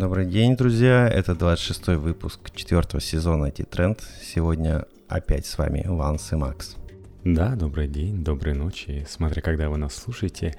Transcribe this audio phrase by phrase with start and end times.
[0.00, 1.06] Добрый день, друзья.
[1.06, 4.00] Это 26-й выпуск четвертого сезона IT-тренд.
[4.22, 6.76] Сегодня опять с вами Ванс и Макс.
[7.22, 9.06] Да, добрый день, доброй ночи.
[9.06, 10.56] Смотря когда вы нас слушаете,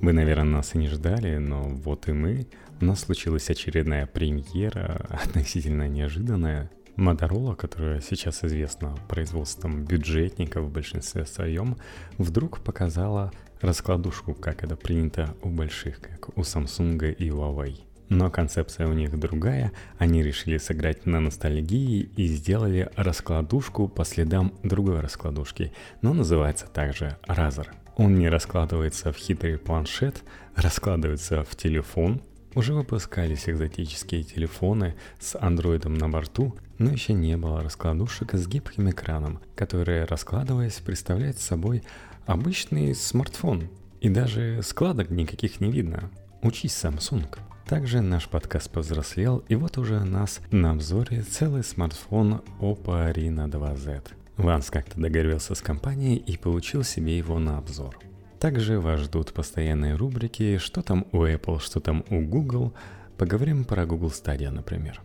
[0.00, 2.46] вы, наверное, нас и не ждали, но вот и мы.
[2.80, 6.70] У нас случилась очередная премьера, относительно неожиданная.
[6.96, 11.76] Motorola, которая сейчас известна производством бюджетников в большинстве своем,
[12.16, 17.91] вдруг показала раскладушку, как это принято у больших, как у Samsung и Huawei.
[18.12, 24.52] Но концепция у них другая, они решили сыграть на ностальгии и сделали раскладушку по следам
[24.62, 27.68] другой раскладушки, но называется также Razer.
[27.96, 32.20] Он не раскладывается в хитрый планшет, раскладывается в телефон.
[32.54, 38.90] Уже выпускались экзотические телефоны с андроидом на борту, но еще не было раскладушек с гибким
[38.90, 41.82] экраном, которые, раскладываясь, представляют собой
[42.26, 43.70] обычный смартфон.
[44.02, 46.10] И даже складок никаких не видно.
[46.42, 47.26] Учись, Samsung.
[47.66, 53.48] Также наш подкаст повзрослел, и вот уже у нас на обзоре целый смартфон Oppo Reno
[53.48, 54.02] 2Z.
[54.36, 57.98] Ванс как-то договорился с компанией и получил себе его на обзор.
[58.40, 62.74] Также вас ждут постоянные рубрики «Что там у Apple, что там у Google».
[63.16, 65.00] Поговорим про Google Stadia, например.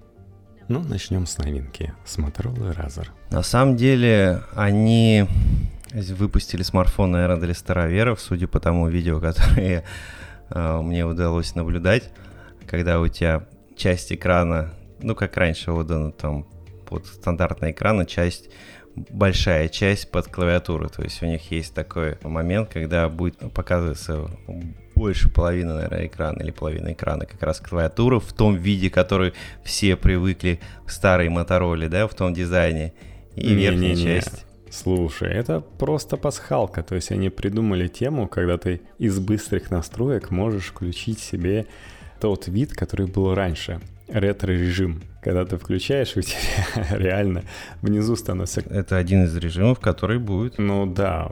[0.68, 3.08] Но ну, начнем с новинки, с Motorola Razr.
[3.30, 5.26] На самом деле, они
[5.94, 9.84] выпустили смартфон, наверное, для староверов, судя по тому видео, которое
[10.50, 12.12] э, мне удалось наблюдать
[12.68, 16.46] когда у тебя часть экрана, ну, как раньше отдано там
[16.86, 18.50] под стандартный экран, часть
[19.10, 20.90] большая часть под клавиатуру.
[20.90, 24.28] То есть у них есть такой момент, когда будет показываться
[24.96, 29.96] больше половины, наверное, экрана или половина экрана как раз клавиатура в том виде, который все
[29.96, 32.94] привыкли к старой Мотороле, да, в том дизайне.
[33.36, 34.04] И не, верхняя не, не.
[34.04, 34.46] часть.
[34.72, 40.68] Слушай, это просто пасхалка, то есть они придумали тему, когда ты из быстрых настроек можешь
[40.68, 41.68] включить себе
[42.20, 43.80] тот вид, который был раньше.
[44.08, 45.02] Ретро-режим.
[45.22, 46.38] Когда ты включаешь, у тебя
[46.98, 47.44] реально
[47.82, 48.62] внизу становится...
[48.62, 50.58] Это один из режимов, который будет.
[50.58, 51.30] Ну да,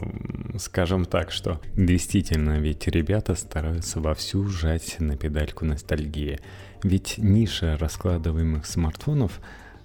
[0.58, 6.40] скажем так, что действительно, ведь ребята стараются вовсю сжать на педальку ностальгии.
[6.84, 9.40] Ведь ниша раскладываемых смартфонов,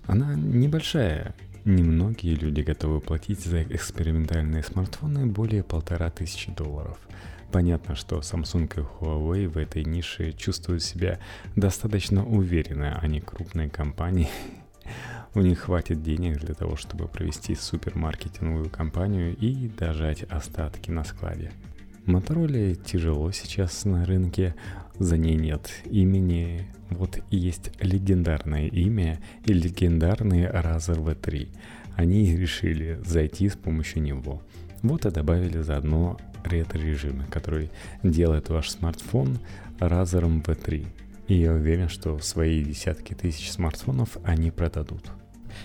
[0.06, 1.34] она небольшая.
[1.64, 6.98] Немногие люди готовы платить за экспериментальные смартфоны более полтора тысячи долларов–
[7.52, 11.18] Понятно, что Samsung и Huawei в этой нише чувствуют себя
[11.56, 14.28] достаточно уверенно, они крупные компании.
[15.34, 21.50] У них хватит денег для того, чтобы провести супермаркетинговую кампанию и дожать остатки на складе.
[22.06, 24.54] Motorola тяжело сейчас на рынке,
[24.98, 26.66] за ней нет имени.
[26.88, 31.48] Вот есть легендарное имя и легендарный Razer V3.
[31.96, 34.42] Они решили зайти с помощью него.
[34.82, 37.70] Вот и добавили заодно ретро-режиме, который
[38.02, 39.38] делает ваш смартфон
[39.78, 40.86] Razer V3.
[41.28, 45.10] И я уверен, что свои десятки тысяч смартфонов они продадут.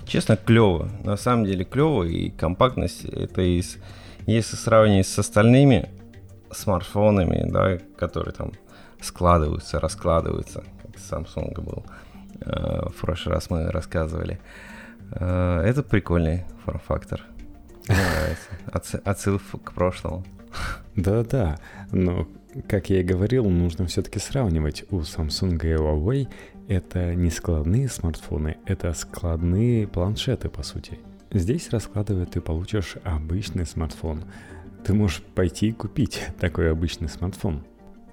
[0.06, 0.90] Честно, клево.
[1.04, 2.04] На самом деле клево.
[2.04, 3.78] И компактность это из...
[4.28, 5.90] Если сравнивать с остальными
[6.52, 8.54] смартфонами, да, которые там
[9.02, 11.86] складываются, раскладываются, как Samsung был,
[12.42, 14.40] э, в прошлый раз мы рассказывали.
[15.12, 17.22] Э, это прикольный форм-фактор.
[17.88, 19.02] Мне нравится.
[19.04, 20.26] Отсыл к прошлому.
[20.96, 21.60] Да-да,
[21.92, 22.28] но,
[22.68, 24.86] как я и говорил, нужно все-таки сравнивать.
[24.90, 26.28] У Samsung и Huawei
[26.68, 31.00] это не складные смартфоны, это складные планшеты, по сути.
[31.32, 34.24] Здесь раскладывая ты получишь обычный смартфон.
[34.86, 37.66] Ты можешь пойти и купить такой обычный смартфон.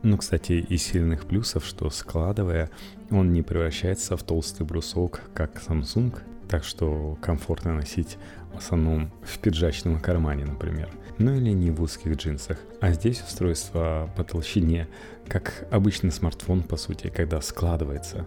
[0.03, 2.71] Ну, кстати, из сильных плюсов, что складывая,
[3.11, 8.19] он не превращается в толстый брусок, как Samsung, так что комфортно носить
[8.53, 10.91] в основном в пиджачном кармане, например.
[11.19, 12.59] Ну или не в узких джинсах.
[12.81, 14.89] А здесь устройство по толщине,
[15.29, 18.27] как обычный смартфон, по сути, когда складывается.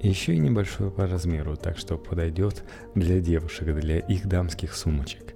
[0.00, 2.62] Еще и небольшое по размеру, так что подойдет
[2.94, 5.34] для девушек, для их дамских сумочек.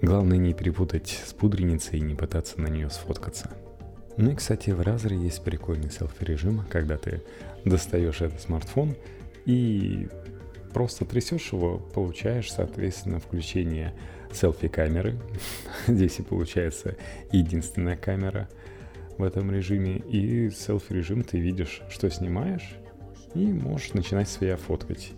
[0.00, 3.50] Главное не перепутать с пудреницей и не пытаться на нее сфоткаться.
[4.16, 7.22] Ну и, кстати, в Razer есть прикольный селфи-режим, когда ты
[7.64, 8.96] достаешь этот смартфон
[9.44, 10.08] и
[10.72, 13.94] просто трясешь его, получаешь, соответственно, включение
[14.36, 15.16] селфи-камеры.
[15.86, 16.96] Здесь и получается
[17.32, 18.48] единственная камера
[19.18, 19.96] в этом режиме.
[19.96, 22.76] И селфи-режим ты видишь, что снимаешь,
[23.34, 25.12] и можешь начинать себя фоткать.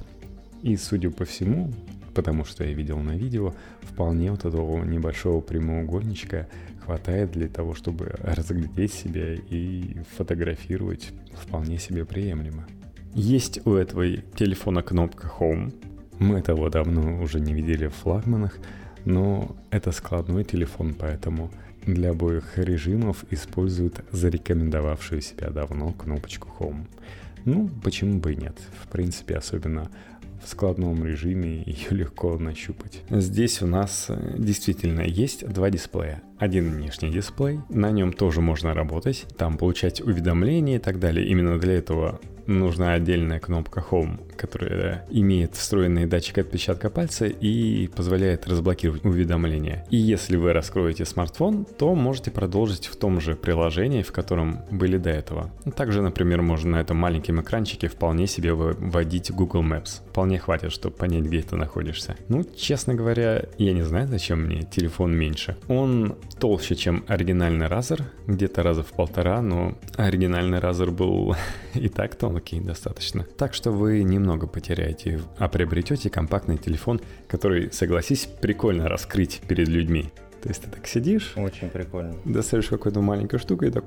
[0.62, 1.72] И, судя по всему,
[2.14, 6.48] потому что я видел на видео, вполне вот этого небольшого прямоугольничка
[6.84, 12.66] хватает для того, чтобы разглядеть себя и фотографировать вполне себе приемлемо.
[13.14, 15.72] Есть у этого телефона кнопка Home.
[16.18, 18.58] Мы того давно уже не видели в флагманах,
[19.04, 21.50] но это складной телефон, поэтому
[21.86, 26.86] для обоих режимов используют зарекомендовавшую себя давно кнопочку Home.
[27.44, 28.58] Ну, почему бы и нет?
[28.82, 29.90] В принципе, особенно
[30.44, 33.02] в складном режиме ее легко нащупать.
[33.10, 36.22] Здесь у нас э, действительно есть два дисплея.
[36.38, 41.26] Один внешний дисплей, на нем тоже можно работать, там получать уведомления и так далее.
[41.26, 48.46] Именно для этого нужна отдельная кнопка Home, которая имеет встроенный датчик отпечатка пальца и позволяет
[48.46, 49.84] разблокировать уведомления.
[49.90, 54.96] И если вы раскроете смартфон, то можете продолжить в том же приложении, в котором были
[54.96, 55.50] до этого.
[55.76, 60.00] Также, например, можно на этом маленьком экранчике вполне себе вводить Google Maps.
[60.10, 62.16] Вполне хватит, чтобы понять, где ты находишься.
[62.28, 65.56] Ну, честно говоря, я не знаю, зачем мне телефон меньше.
[65.68, 71.34] Он толще, чем оригинальный Razer, где-то раза в полтора, но оригинальный Razer был
[71.74, 73.24] и так тонкий достаточно.
[73.36, 80.10] Так что вы немного потеряете, а приобретете компактный телефон, который, согласись, прикольно раскрыть перед людьми.
[80.42, 82.14] То есть ты так сидишь, Очень прикольно.
[82.24, 83.84] достаешь какую-то маленькую штуку и так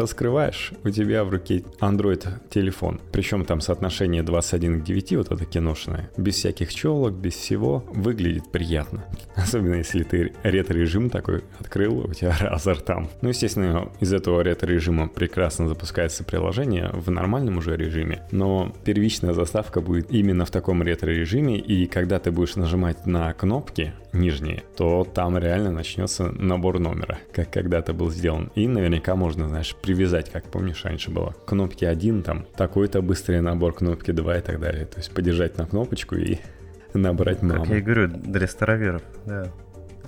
[0.00, 3.00] раскрываешь, у тебя в руке Android телефон.
[3.12, 6.10] Причем там соотношение 21 к 9, вот это киношное.
[6.16, 7.84] Без всяких челок, без всего.
[7.88, 9.04] Выглядит приятно.
[9.36, 13.08] Особенно если ты ретро-режим такой открыл, у тебя разор там.
[13.22, 18.22] Ну, естественно, из этого ретро-режима прекрасно запускается приложение в нормальном уже режиме.
[18.30, 21.58] Но первичная заставка будет именно в таком ретро-режиме.
[21.58, 27.50] И когда ты будешь нажимать на кнопки, нижние, то там реально начнется набор номера, как
[27.50, 28.50] когда-то был сделан.
[28.54, 31.34] И наверняка можно, знаешь, привязать, как помнишь, раньше было.
[31.46, 34.86] Кнопки 1, там, такой-то быстрый набор, кнопки 2 и так далее.
[34.86, 36.38] То есть подержать на кнопочку и
[36.94, 37.62] набрать маму.
[37.62, 39.50] Как я и говорю, для староверов, да.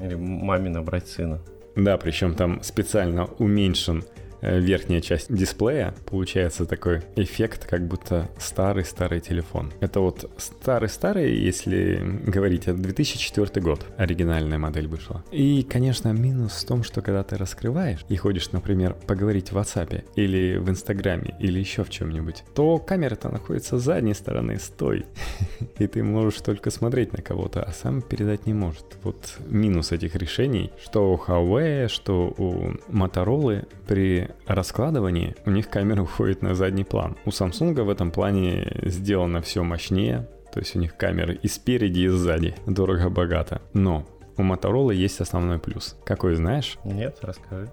[0.01, 1.41] Или маме набрать сына.
[1.75, 4.05] Да, причем там специально уменьшен
[4.43, 9.73] верхняя часть дисплея, получается такой эффект, как будто старый-старый телефон.
[9.81, 15.25] Это вот старый-старый, если говорить, это 2004 год, оригинальная модель вышла.
[15.31, 20.05] И, конечно, минус в том, что когда ты раскрываешь и ходишь, например, поговорить в WhatsApp
[20.17, 25.07] или в Инстаграме или еще в чем-нибудь, то камера-то находится с задней стороны, стой.
[25.79, 28.85] И ты можешь только смотреть на кого-то, а сам передать не может.
[29.03, 36.03] Вот минус этих решений, что у Huawei, что у Motorola при раскладывании у них камера
[36.03, 37.17] уходит на задний план.
[37.25, 42.01] У Samsung в этом плане сделано все мощнее, то есть у них камеры и спереди,
[42.01, 42.55] и сзади.
[42.67, 43.63] Дорого-богато.
[43.73, 44.07] Но
[44.37, 45.97] у Motorola есть основной плюс.
[46.05, 46.79] Какой знаешь?
[46.85, 47.71] Нет, расскажи.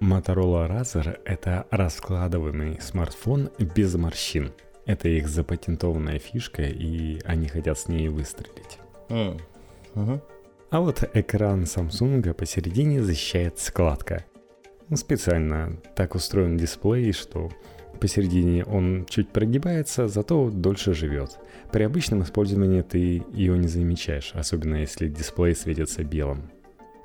[0.00, 4.52] Motorola Razr— это раскладываемый смартфон без морщин.
[4.86, 8.78] Это их запатентованная фишка, и они хотят с ней выстрелить.
[9.10, 9.38] М,
[9.94, 10.22] мгм.
[10.70, 14.24] А вот экран Samsung посередине защищает складка.
[14.90, 17.48] Ну, Специально так устроен дисплей, что
[18.00, 21.38] посередине он чуть прогибается, зато дольше живет.
[21.70, 26.50] При обычном использовании ты ее не замечаешь, особенно если дисплей светится белым.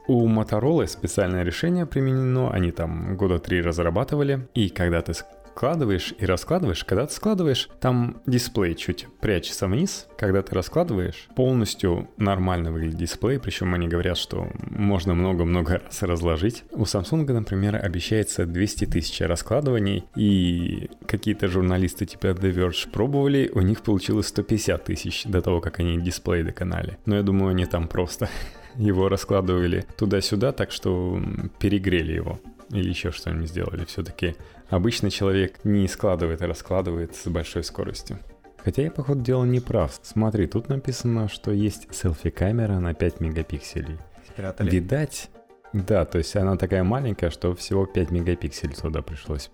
[0.08, 5.14] У Motorola специальное решение применено, они там года три разрабатывали, и когда ты
[5.56, 12.10] складываешь и раскладываешь, когда ты складываешь, там дисплей чуть прячется вниз, когда ты раскладываешь, полностью
[12.18, 16.66] нормально выглядит дисплей, причем они говорят, что можно много-много раз разложить.
[16.72, 23.62] У Samsung, например, обещается 200 тысяч раскладываний, и какие-то журналисты типа The Verge пробовали, у
[23.62, 26.98] них получилось 150 тысяч до того, как они дисплей доконали.
[27.06, 28.28] Но я думаю, они там просто
[28.76, 31.18] его раскладывали туда-сюда, так что
[31.60, 32.42] перегрели его.
[32.70, 33.86] Или еще что-нибудь сделали.
[33.86, 34.36] Все-таки
[34.70, 38.20] обычный человек не складывает, а раскладывает с большой скоростью.
[38.58, 40.00] Хотя я, походу, дела не прав.
[40.02, 44.00] Смотри, тут написано, что есть селфи-камера на 5 мегапикселей.
[44.28, 44.72] Спрятали.
[44.72, 45.30] Видать,
[45.72, 49.52] да, то есть она такая маленькая, что всего 5 мегапикселей туда пришлось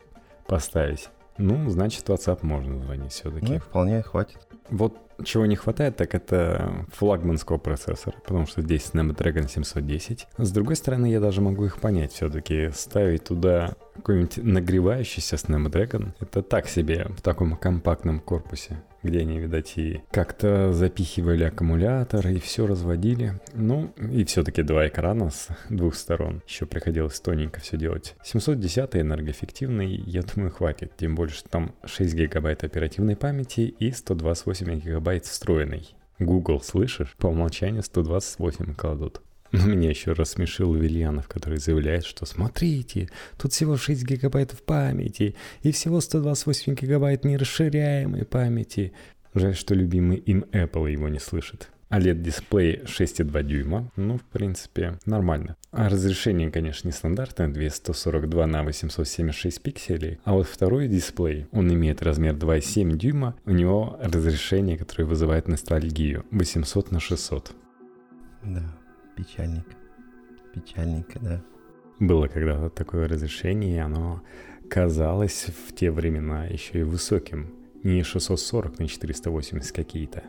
[0.47, 1.09] поставить.
[1.38, 3.53] Ну, значит, WhatsApp можно звонить все-таки.
[3.53, 4.39] Ну, вполне хватит.
[4.69, 10.27] Вот чего не хватает, так это флагманского процессора, потому что здесь Snapdragon 710.
[10.37, 12.69] С другой стороны, я даже могу их понять все-таки.
[12.73, 19.74] Ставить туда какой-нибудь нагревающийся Snapdragon, это так себе в таком компактном корпусе, где они, видать,
[19.77, 23.39] и как-то запихивали аккумулятор и все разводили.
[23.53, 26.41] Ну, и все-таки два экрана с двух сторон.
[26.48, 28.15] Еще приходилось тоненько все делать.
[28.24, 30.93] 710 энергоэффективный, я думаю, хватит.
[30.98, 35.96] Тем более, что там 6 гигабайт оперативной памяти и 128 гигабайт встроенной.
[36.20, 37.15] Google, слышишь?
[37.17, 39.22] По умолчанию 128 кладут.
[39.51, 45.72] Но меня еще рассмешил Вильянов, который заявляет, что смотрите, тут всего 6 гигабайтов памяти и
[45.72, 48.93] всего 128 гигабайт нерасширяемой памяти.
[49.34, 51.70] Жаль, что любимый им Apple его не слышит.
[51.91, 55.58] OLED-дисплей 6,2 дюйма, ну, в принципе, нормально.
[55.72, 60.20] А разрешение, конечно, не стандартное, 242 на 876 пикселей.
[60.24, 66.25] А вот второй дисплей, он имеет размер 2,7 дюйма, у него разрешение, которое вызывает ностальгию,
[66.31, 67.51] 800 на 600.
[68.43, 68.63] Да,
[69.23, 69.75] печальненько.
[70.53, 71.41] Печальненько, да.
[71.99, 74.21] Было когда-то такое разрешение, и оно
[74.69, 77.53] казалось в те времена еще и высоким.
[77.83, 80.23] не 640 на 480 какие-то.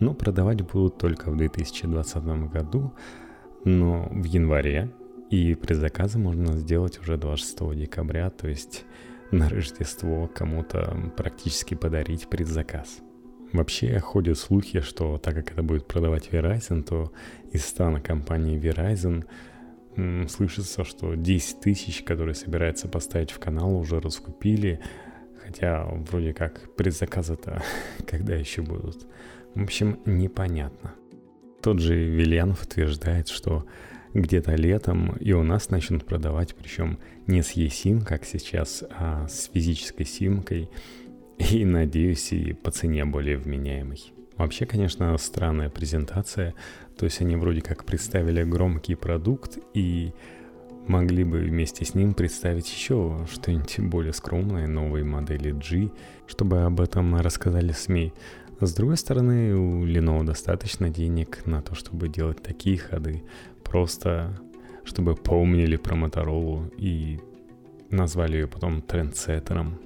[0.00, 2.92] Но продавать будут только в 2020 году,
[3.64, 4.92] но в январе,
[5.30, 8.84] и предзаказы можно сделать уже 26 декабря, то есть
[9.30, 13.00] на Рождество кому-то практически подарить предзаказ.
[13.52, 17.12] Вообще ходят слухи, что так как это будет продавать Verizon, то
[17.50, 19.24] из стана компании Verizon
[19.96, 24.80] м, слышится, что 10 тысяч, которые собирается поставить в канал, уже раскупили,
[25.42, 27.62] хотя вроде как предзаказы-то
[28.06, 29.06] когда еще будут.
[29.54, 30.94] В общем, непонятно.
[31.62, 33.66] Тот же Вильянов утверждает, что
[34.14, 39.50] где-то летом и у нас начнут продавать, причем не с eSIM, как сейчас, а с
[39.52, 40.70] физической симкой,
[41.38, 44.12] и, надеюсь, и по цене более вменяемой.
[44.36, 46.54] Вообще, конечно, странная презентация,
[46.96, 50.12] то есть они вроде как представили громкий продукт и
[50.86, 55.90] могли бы вместе с ним представить еще что-нибудь более скромное, новые модели G,
[56.26, 58.12] чтобы об этом рассказали СМИ.
[58.60, 63.22] С другой стороны, у Lenovo достаточно денег на то, чтобы делать такие ходы,
[63.64, 64.38] просто
[64.84, 67.20] чтобы помнили про Моторолу и
[67.90, 69.78] назвали ее потом трендсеттером.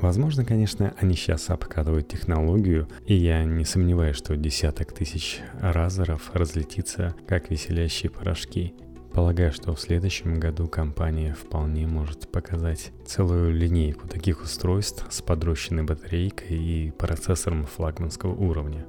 [0.00, 7.14] Возможно, конечно, они сейчас обкатывают технологию, и я не сомневаюсь, что десяток тысяч разоров разлетится,
[7.26, 8.74] как веселящие порошки.
[9.12, 15.82] Полагаю, что в следующем году компания вполне может показать целую линейку таких устройств с подрощенной
[15.82, 18.86] батарейкой и процессором флагманского уровня.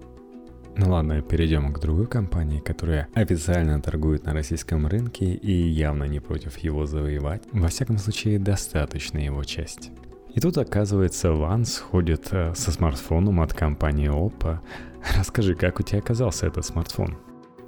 [0.78, 6.20] Ну ладно, перейдем к другой компании, которая официально торгует на российском рынке и явно не
[6.20, 7.44] против его завоевать.
[7.52, 9.92] Во всяком случае, достаточно его часть.
[10.40, 14.60] И тут, оказывается, Ванс ходит э, со смартфоном от компании Oppo.
[15.18, 17.18] Расскажи, как у тебя оказался этот смартфон?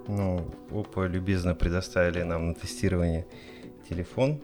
[0.08, 3.28] Ну, Oppo любезно предоставили нам на тестирование
[3.90, 4.40] телефон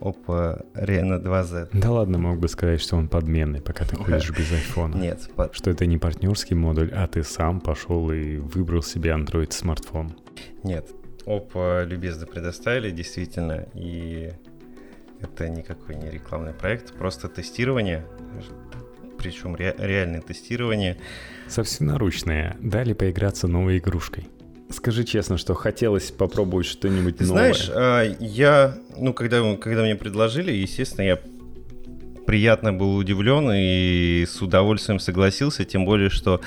[0.00, 1.68] Oppo Reno 2Z.
[1.74, 4.94] Да ладно, мог бы сказать, что он подменный, пока ты ходишь без айфона.
[4.96, 5.54] Нет, под...
[5.54, 10.16] Что это не партнерский модуль, а ты сам пошел и выбрал себе Android смартфон.
[10.62, 10.88] Нет,
[11.26, 14.32] Oppo любезно предоставили, действительно, и
[15.20, 18.04] это никакой не рекламный проект, просто тестирование,
[19.18, 20.96] причем ре- реальное тестирование.
[21.48, 22.56] Собственноручное.
[22.60, 24.28] Дали поиграться новой игрушкой.
[24.70, 27.26] Скажи честно, что хотелось попробовать что-нибудь новое.
[27.54, 31.18] знаешь, а, я, ну, когда, когда мне предложили, естественно, я
[32.26, 36.42] приятно был удивлен и с удовольствием согласился, тем более, что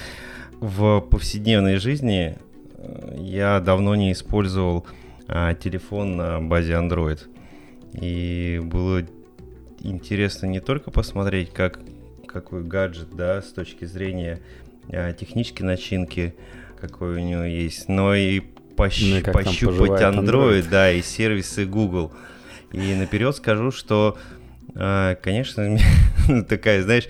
[0.59, 2.37] в повседневной жизни
[2.77, 4.85] э, я давно не использовал
[5.27, 7.21] а, телефон на базе Android.
[7.93, 9.03] И было
[9.79, 11.79] интересно не только посмотреть, как,
[12.27, 14.39] какой гаджет, да, с точки зрения
[14.89, 16.35] а, технической начинки,
[16.79, 19.01] какой у него есть, но и пощ...
[19.01, 20.69] Ну пощупать Android, Android.
[20.69, 22.11] да, и сервисы Google.
[22.71, 24.17] И наперед скажу, что,
[24.75, 25.77] а, конечно,
[26.47, 27.07] такая, знаешь,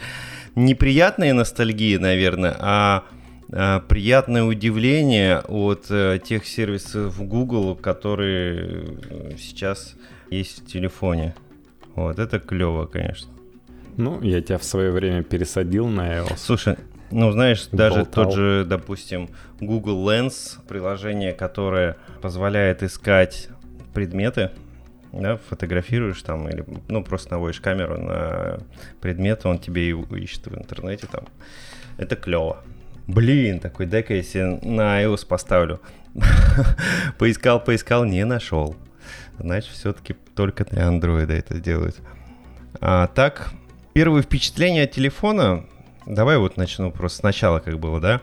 [0.56, 3.06] неприятная ностальгия, наверное, а
[3.54, 9.96] а, приятное удивление от э, тех сервисов Google, которые э, сейчас
[10.32, 11.36] есть в телефоне.
[11.96, 13.32] Вот, это клево, конечно.
[13.98, 16.38] Ну, я тебя в свое время пересадил на iOS.
[16.38, 16.78] Слушай,
[17.12, 18.26] ну, знаешь, даже Болтал.
[18.26, 23.50] тот же, допустим, Google Lens, приложение, которое позволяет искать
[23.94, 24.52] предметы,
[25.12, 28.60] да, фотографируешь там или, ну, просто наводишь камеру на
[29.02, 31.26] предмет, он тебе его ищет в интернете там.
[31.98, 32.64] Это клево.
[33.08, 35.82] Блин, такой, дай-ка я себе на iOS поставлю.
[37.18, 38.78] поискал, поискал, не нашел.
[39.42, 42.00] Значит, все-таки только для андроида это делают.
[42.80, 43.52] А так,
[43.94, 45.66] первые впечатления от телефона,
[46.06, 48.22] давай вот начну просто сначала, как было, да?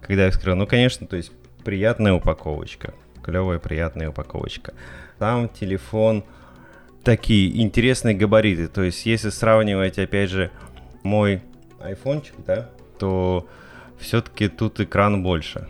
[0.00, 1.32] Когда я вскрыл, ну, конечно, то есть
[1.64, 4.74] приятная упаковочка, клевая приятная упаковочка.
[5.18, 6.24] Там телефон
[7.02, 10.50] такие интересные габариты, то есть если сравнивать, опять же,
[11.02, 11.42] мой
[11.80, 13.46] айфончик, да, то
[13.98, 15.68] все-таки тут экран больше.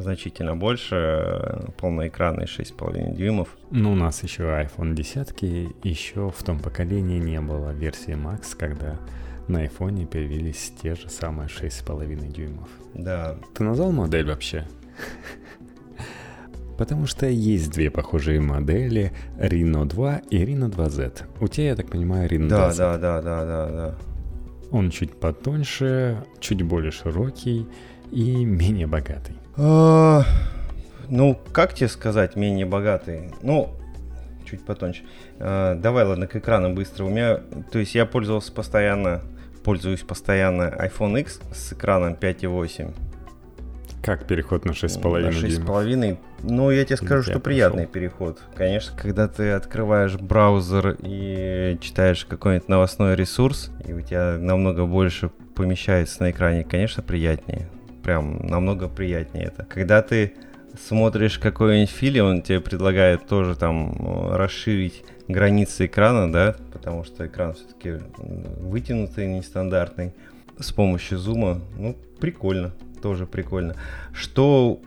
[0.00, 3.48] Значительно больше, э, полноэкранный 6,5 дюймов.
[3.72, 5.42] Ну, у нас еще iPhone 10,
[5.82, 9.00] еще в том поколении не было версии Max, когда
[9.48, 12.68] на iPhone появились те же самые 6,5 дюймов.
[12.94, 14.66] Да, Ты назвал модель вообще?
[16.78, 21.24] Потому что есть две похожие модели Reno 2 и Reno 2Z.
[21.40, 22.76] У тебя, я так понимаю, Reno да, 2Z.
[22.76, 23.98] да, да, да, да, да.
[24.70, 27.66] Он чуть потоньше, чуть более широкий
[28.10, 29.36] и менее богатый.
[29.56, 30.24] А,
[31.08, 33.30] Ну, как тебе сказать, менее богатый?
[33.42, 33.70] Ну,
[34.48, 35.02] чуть потоньше.
[35.38, 37.04] А, Давай, ладно, к экрану быстро.
[37.04, 37.38] У меня,
[37.72, 39.22] то есть я пользовался постоянно,
[39.64, 42.94] пользуюсь постоянно iPhone X с экраном 5.8.
[44.02, 45.68] Как переход на 6,5 На дюймов?
[45.84, 46.18] 6,5.
[46.44, 47.40] Ну, я тебе скажу, Я что пошел.
[47.42, 48.40] приятный переход.
[48.54, 55.30] Конечно, когда ты открываешь браузер и читаешь какой-нибудь новостной ресурс, и у тебя намного больше
[55.54, 57.68] помещается на экране, конечно, приятнее.
[58.08, 59.66] Прям намного приятнее это.
[59.66, 60.32] Когда ты
[60.82, 67.26] смотришь какой-нибудь фильм, он тебе предлагает тоже там э, расширить границы экрана, да, потому что
[67.26, 70.14] экран все-таки вытянутый, нестандартный,
[70.58, 72.72] с помощью зума, ну, прикольно,
[73.02, 73.76] тоже прикольно.
[74.14, 74.80] Что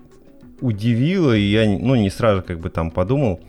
[0.60, 3.40] удивило, и я, ну, не сразу как бы там подумал,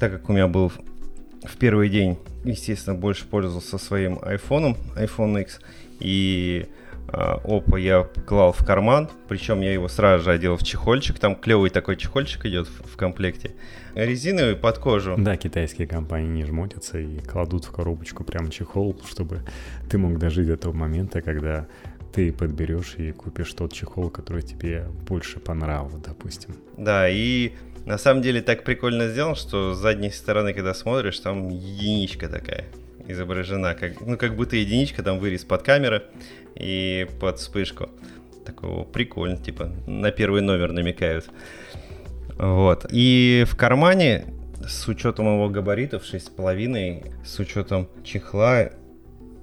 [0.00, 5.60] так как у меня был в первый день, естественно, больше пользовался своим айфоном, iPhone X,
[6.00, 6.66] и
[7.08, 11.70] опа я клал в карман, причем я его сразу же одел в чехольчик, там клевый
[11.70, 13.52] такой чехольчик идет в, в комплекте,
[13.94, 15.14] резиновый под кожу.
[15.16, 19.42] Да, китайские компании не жмотятся и кладут в коробочку прям чехол, чтобы
[19.88, 21.66] ты мог дожить до того момента, когда
[22.12, 26.56] ты подберешь и купишь тот чехол, который тебе больше понравился, допустим.
[26.76, 27.52] Да, и
[27.86, 32.66] на самом деле так прикольно сделан, что с задней стороны, когда смотришь, там единичка такая
[33.06, 36.04] изображена, как, ну, как будто единичка, там вырез под камеры
[36.54, 37.90] и под вспышку.
[38.44, 41.28] Такого прикольно, типа, на первый номер намекают.
[42.36, 42.86] Вот.
[42.90, 44.26] И в кармане,
[44.66, 48.70] с учетом его габаритов 6,5, с учетом чехла,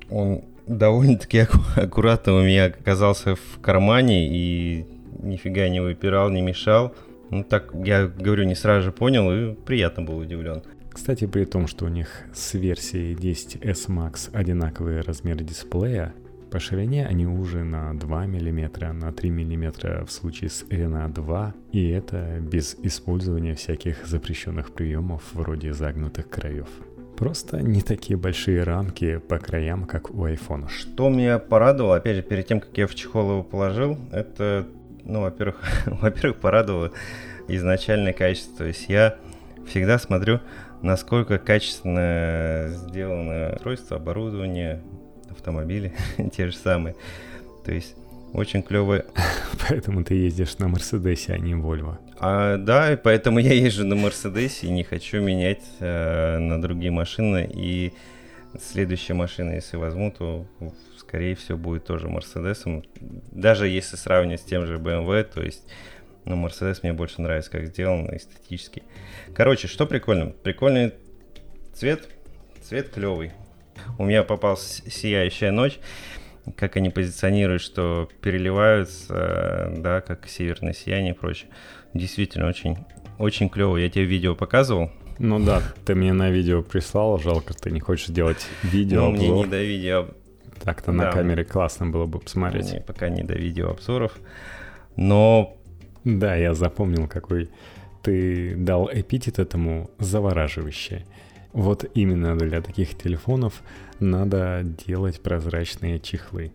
[0.09, 4.85] он довольно-таки аккуратно у меня оказался в кармане и
[5.21, 6.95] нифига не выпирал, не мешал.
[7.29, 10.63] Ну так, я говорю, не сразу же понял и приятно был удивлен.
[10.91, 16.13] Кстати, при том, что у них с версией 10S Max одинаковые размеры дисплея,
[16.51, 21.55] по ширине они уже на 2 мм, на 3 мм в случае с Rena 2,
[21.71, 26.67] и это без использования всяких запрещенных приемов вроде загнутых краев.
[27.15, 30.67] Просто не такие большие рамки по краям, как у iPhone.
[30.67, 34.67] Что меня порадовало, опять же, перед тем, как я в чехол его положил, это,
[35.05, 36.91] ну, во-первых, во-первых, порадовало
[37.47, 38.57] изначальное качество.
[38.57, 39.17] То есть я
[39.67, 40.41] всегда смотрю,
[40.81, 44.81] насколько качественно сделано устройство, оборудование,
[45.29, 45.93] автомобили,
[46.35, 46.95] те же самые.
[47.65, 47.95] То есть
[48.33, 49.05] очень клевые.
[49.69, 51.99] Поэтому ты ездишь на Мерседесе, а не Вольво.
[52.17, 56.91] А, да, и поэтому я езжу на Мерседесе и не хочу менять э, на другие
[56.91, 57.49] машины.
[57.51, 57.93] И
[58.59, 60.45] следующая машина, если возьму, то
[60.97, 62.83] скорее всего будет тоже Мерседесом.
[63.31, 65.63] Даже если сравнивать с тем же BMW, то есть
[66.25, 68.83] ну, Мерседес мне больше нравится, как сделан, эстетически.
[69.33, 70.27] Короче, что прикольно?
[70.27, 70.93] Прикольный
[71.73, 72.07] цвет,
[72.61, 73.31] цвет клевый.
[73.97, 75.79] У меня попалась сияющая ночь
[76.55, 81.49] как они позиционируют, что переливаются, да, как северное сияние и прочее.
[81.93, 82.77] Действительно, очень,
[83.19, 83.77] очень клево.
[83.77, 84.91] Я тебе видео показывал.
[85.19, 89.29] Ну да, ты мне на видео прислал, жалко, ты не хочешь сделать видео Ну, мне
[89.29, 90.07] не до видео.
[90.63, 92.71] Так-то на камере классно было бы посмотреть.
[92.71, 94.17] Мне пока не до видео обзоров.
[94.95, 95.57] Но...
[96.03, 97.49] Да, я запомнил, какой
[98.01, 101.05] ты дал эпитет этому завораживающий.
[101.53, 103.61] Вот именно для таких телефонов
[103.99, 106.51] надо делать прозрачные чехлы.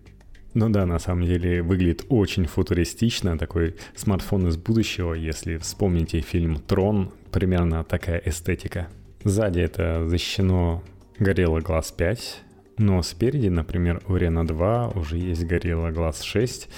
[0.55, 6.57] Ну да, на самом деле выглядит очень футуристично, такой смартфон из будущего, если вспомните фильм
[6.57, 8.89] «Трон», примерно такая эстетика.
[9.23, 10.83] Сзади это защищено
[11.19, 12.43] Gorilla Glass 5,
[12.79, 16.69] но спереди, например, у Reno 2 уже есть Gorilla Glass 6,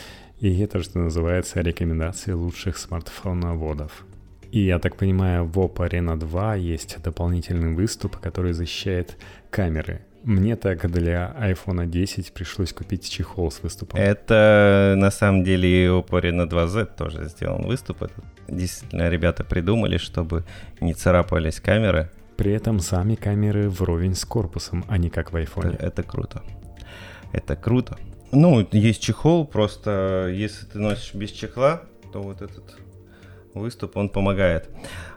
[0.40, 4.05] и это, что называется, рекомендации лучших смартфоноводов.
[4.51, 9.16] И я так понимаю, в Oppo Reno 2 есть дополнительный выступ, который защищает
[9.51, 10.01] камеры.
[10.24, 14.01] Мне так для iPhone 10 пришлось купить чехол с выступом.
[14.01, 18.03] Это на самом деле и Oppo Reno 2Z тоже сделан выступ.
[18.03, 18.14] Это
[18.48, 20.44] действительно ребята придумали, чтобы
[20.81, 22.11] не царапались камеры.
[22.37, 25.74] При этом сами камеры вровень с корпусом, а не как в iPhone.
[25.74, 26.42] Это, это круто.
[27.33, 27.98] Это круто.
[28.30, 32.76] Ну, есть чехол, просто если ты носишь без чехла, то вот этот
[33.54, 34.68] выступ, он помогает.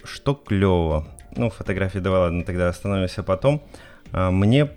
[0.03, 1.07] Что клево.
[1.35, 3.61] Ну, фотографии давай, ладно, тогда остановимся потом.
[4.11, 4.69] А, мне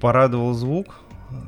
[0.00, 1.00] порадовал звук.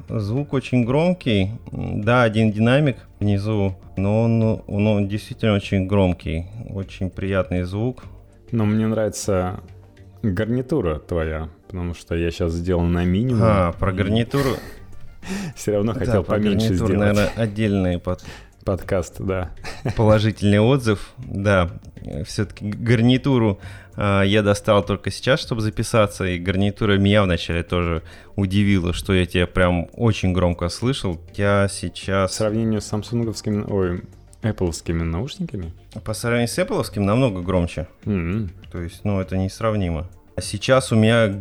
[0.08, 1.52] Звук очень громкий.
[1.70, 6.46] Да, один динамик внизу, но он, он действительно очень громкий.
[6.70, 8.04] Очень приятный звук.
[8.50, 9.60] Но мне нравится
[10.22, 13.42] гарнитура твоя, потому что я сейчас сделал на минимум.
[13.44, 14.56] А, про гарнитуру.
[15.56, 16.96] Все равно хотел поменьше сделать.
[16.96, 18.24] наверное, отдельные под
[18.64, 19.50] подкаст, да.
[19.96, 21.70] Положительный отзыв, да.
[22.26, 23.58] Все-таки гарнитуру
[23.96, 28.02] э, я достал только сейчас, чтобы записаться, и гарнитура меня вначале тоже
[28.36, 31.18] удивила, что я тебя прям очень громко слышал.
[31.34, 32.32] Я сейчас...
[32.32, 34.02] В сравнении с самсунговскими, ой,
[34.42, 35.72] Apple наушниками?
[36.04, 37.88] По сравнению с Apple намного громче.
[38.04, 38.50] Mm-hmm.
[38.70, 40.08] То есть, ну, это несравнимо.
[40.38, 41.35] А сейчас у меня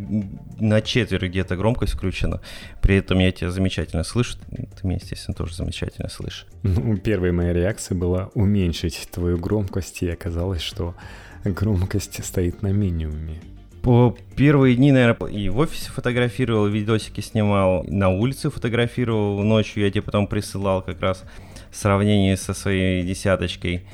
[0.59, 2.41] на четверть где-то громкость включена.
[2.81, 4.39] При этом я тебя замечательно слышу.
[4.49, 6.47] Ты меня, естественно, тоже замечательно слышишь.
[6.63, 10.95] Ну, первая моя реакция была уменьшить твою громкость, и оказалось, что
[11.43, 13.39] громкость стоит на минимуме.
[13.83, 19.91] По первые дни, наверное, и в офисе фотографировал, видосики снимал, на улице фотографировал, ночью я
[19.91, 21.23] тебе потом присылал как раз
[21.71, 23.85] сравнение со своей десяточкой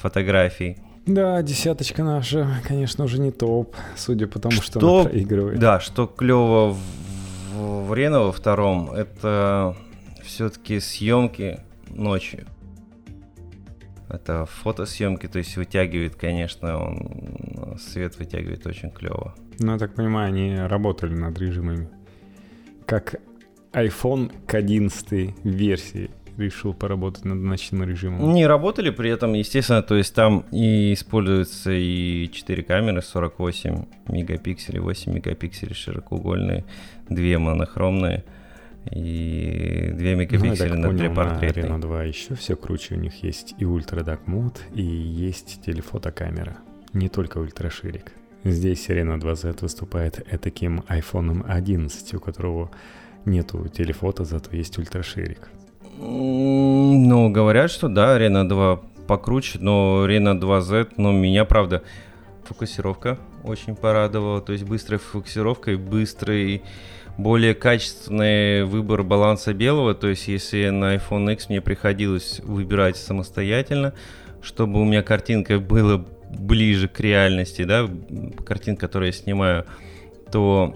[0.00, 0.76] фотографий.
[1.06, 5.58] Да, десяточка наша, конечно, уже не топ, судя по тому, что, что она проигрывает.
[5.58, 6.76] Да, что клево
[7.54, 9.76] в, в, Рено во втором, это
[10.22, 12.46] все-таки съемки ночью.
[14.08, 19.34] Это фотосъемки, то есть вытягивает, конечно, он свет вытягивает очень клево.
[19.58, 21.88] Ну, я так понимаю, они работали над режимами.
[22.86, 23.16] Как
[23.72, 28.32] iPhone к 11 версии решил поработать над ночным режимом?
[28.32, 34.80] Не работали при этом, естественно, то есть там и используются и 4 камеры 48 мегапикселей,
[34.80, 36.64] 8 мегапикселей широкоугольные,
[37.08, 38.24] 2 монохромные
[38.90, 41.60] и 2 мегапикселя ну, на портрета.
[41.60, 45.60] На Reno 2 еще все круче, у них есть и ультра Dark Mode, и есть
[45.64, 46.56] телефотокамера,
[46.92, 48.12] не только ультраширик.
[48.44, 52.70] Здесь Reno 2Z выступает таким iPhone 11, у которого
[53.24, 55.48] нету телефота, зато есть ультраширик.
[55.98, 61.82] Ну, говорят, что да, Arena 2 покруче, но Arena 2Z, но меня, правда,
[62.44, 64.40] фокусировка очень порадовала.
[64.40, 66.62] То есть быстрая фокусировка и быстрый,
[67.18, 69.94] более качественный выбор баланса белого.
[69.94, 73.92] То есть если на iPhone X мне приходилось выбирать самостоятельно,
[74.40, 77.88] чтобы у меня картинка была ближе к реальности, да,
[78.44, 79.66] картинка, которую я снимаю,
[80.30, 80.74] то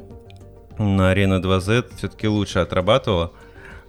[0.79, 3.33] на Arena 2Z все-таки лучше отрабатывала.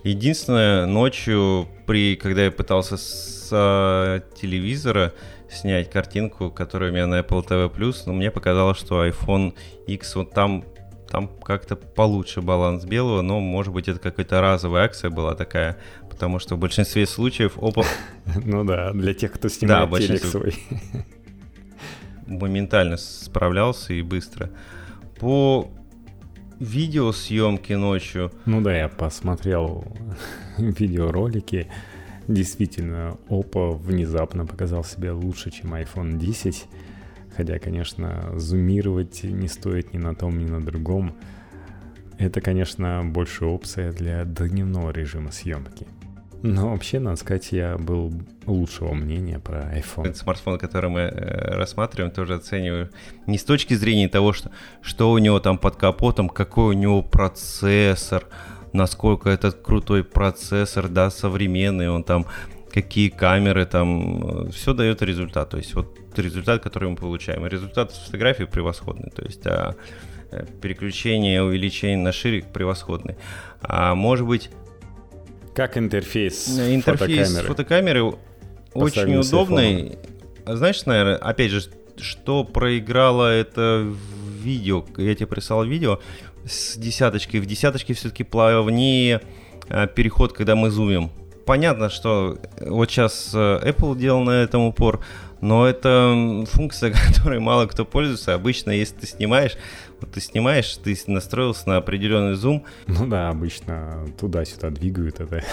[0.07, 5.13] Единственное, ночью, при, когда я пытался с а, телевизора
[5.49, 9.53] снять картинку, которая у меня на Apple TV+, но мне показалось, что iPhone
[9.85, 10.63] X вот там
[11.09, 15.77] там как-то получше баланс белого, но, может быть, это какая-то разовая акция была такая,
[16.09, 17.83] потому что в большинстве случаев опа...
[18.45, 20.55] Ну да, для тех, кто снимает телек свой.
[22.27, 24.51] Моментально справлялся и быстро.
[25.19, 25.69] По
[26.59, 28.31] видеосъемки ночью.
[28.45, 29.85] Ну да, я посмотрел
[30.57, 31.67] видеоролики.
[32.27, 36.65] Действительно, Oppo внезапно показал себя лучше, чем iPhone 10.
[37.35, 41.15] Хотя, конечно, зумировать не стоит ни на том, ни на другом.
[42.17, 45.85] Это, конечно, больше опция для дневного режима съемки.
[46.43, 48.13] Но вообще, надо сказать, я был
[48.45, 50.05] лучшего мнения про iPhone.
[50.05, 52.89] Этот смартфон, который мы э, рассматриваем, тоже оцениваю
[53.25, 57.01] не с точки зрения того, что, что у него там под капотом, какой у него
[57.01, 58.25] процессор,
[58.71, 62.27] насколько этот крутой процессор, да, современный, он там,
[62.71, 65.49] какие камеры там, э, все дает результат.
[65.49, 67.45] То есть вот результат, который мы получаем.
[67.47, 69.09] Результат с фотографии превосходный.
[69.09, 69.75] То есть а,
[70.31, 73.17] э, переключение, увеличение на ширик превосходный.
[73.61, 74.51] А может быть
[75.57, 77.47] как интерфейс, интерфейс фотокамеры?
[77.47, 78.13] фотокамеры
[78.75, 79.97] очень удобный.
[80.45, 81.63] Знаешь, наверное, опять же,
[81.97, 83.91] что проиграло это
[84.39, 85.99] видео, я тебе прислал видео
[86.45, 87.39] с десяточкой.
[87.39, 89.21] В десяточке все-таки плавнее
[89.67, 91.09] а, переход, когда мы зумим.
[91.47, 94.99] Понятно, что вот сейчас э, Apple делал на этом упор,
[95.41, 98.35] но это функция, которой мало кто пользуется.
[98.35, 99.57] Обычно, если ты снимаешь,
[99.99, 102.65] вот ты снимаешь, ты настроился на определенный зум.
[102.87, 105.43] Ну да, обычно туда-сюда двигают это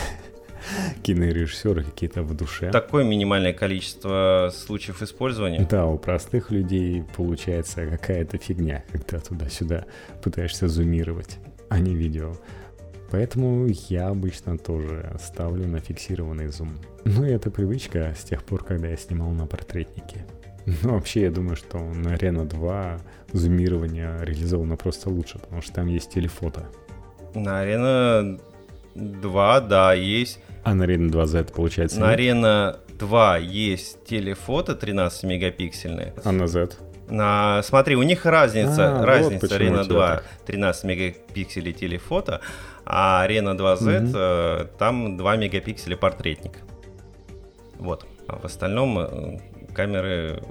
[1.02, 2.70] кинорежиссеры какие-то в душе.
[2.70, 5.66] Такое минимальное количество случаев использования.
[5.68, 9.86] Да, у простых людей получается какая-то фигня, когда туда-сюда
[10.22, 12.34] пытаешься зумировать, а не видео.
[13.10, 16.76] Поэтому я обычно тоже ставлю на фиксированный зум.
[17.04, 20.26] Ну и это привычка с тех пор, когда я снимал на портретнике.
[20.82, 22.98] Ну, вообще, я думаю, что на Reno 2
[23.32, 26.66] зумирование реализовано просто лучше, потому что там есть телефото.
[27.34, 28.40] На Arena
[28.94, 30.40] 2, да, есть.
[30.62, 32.20] А на Arena 2Z получается На нет?
[32.20, 36.14] Arena 2 есть телефото 13 мегапиксельное.
[36.24, 36.76] А на Z?
[37.08, 42.40] На, смотри, у них разница, а, разница вот Arena 2 13 мегапикселей телефото,
[42.86, 44.12] а Arena 2Z угу.
[44.16, 46.52] э, там 2 мегапикселя портретник.
[47.78, 48.06] Вот.
[48.26, 49.38] А в остальном э,
[49.74, 50.42] камеры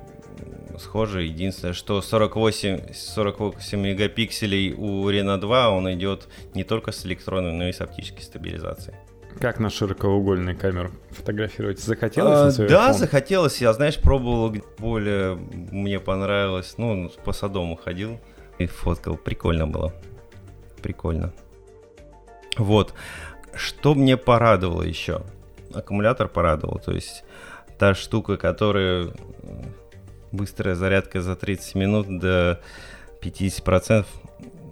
[0.80, 1.24] схожи.
[1.24, 7.68] Единственное, что 48, 48 мегапикселей у Reno 2, он идет не только с электронной, но
[7.68, 8.98] и с оптической стабилизацией.
[9.40, 11.80] Как на широкоугольную камеру фотографировать?
[11.80, 12.60] Захотелось?
[12.60, 12.94] А, да, iPhone?
[12.94, 13.62] захотелось.
[13.62, 15.36] Я, знаешь, пробовал более...
[15.36, 16.76] Мне понравилось.
[16.78, 18.20] Ну, по Садому ходил
[18.60, 19.18] и фоткал.
[19.18, 19.94] Прикольно было.
[20.82, 21.34] Прикольно.
[22.58, 22.94] Вот.
[23.56, 25.24] Что мне порадовало еще?
[25.74, 26.80] Аккумулятор порадовал.
[26.80, 27.24] То есть
[27.78, 29.10] та штука, которая
[30.32, 32.60] быстрая зарядка за 30 минут до
[33.22, 34.06] 50%.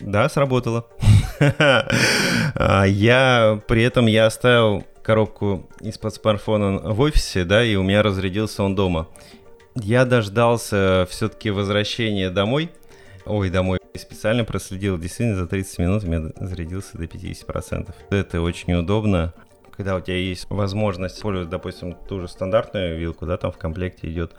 [0.01, 0.85] Да, сработало.
[2.53, 8.03] А, я при этом я оставил коробку из-под смартфона в офисе, да, и у меня
[8.03, 9.07] разрядился он дома.
[9.75, 12.69] Я дождался все-таки возвращения домой,
[13.25, 17.93] ой, домой, специально проследил, действительно за 30 минут у меня зарядился до 50%.
[18.09, 19.33] Это очень удобно,
[19.81, 24.11] когда у тебя есть возможность использовать, допустим, ту же стандартную вилку, да, там в комплекте
[24.11, 24.35] идет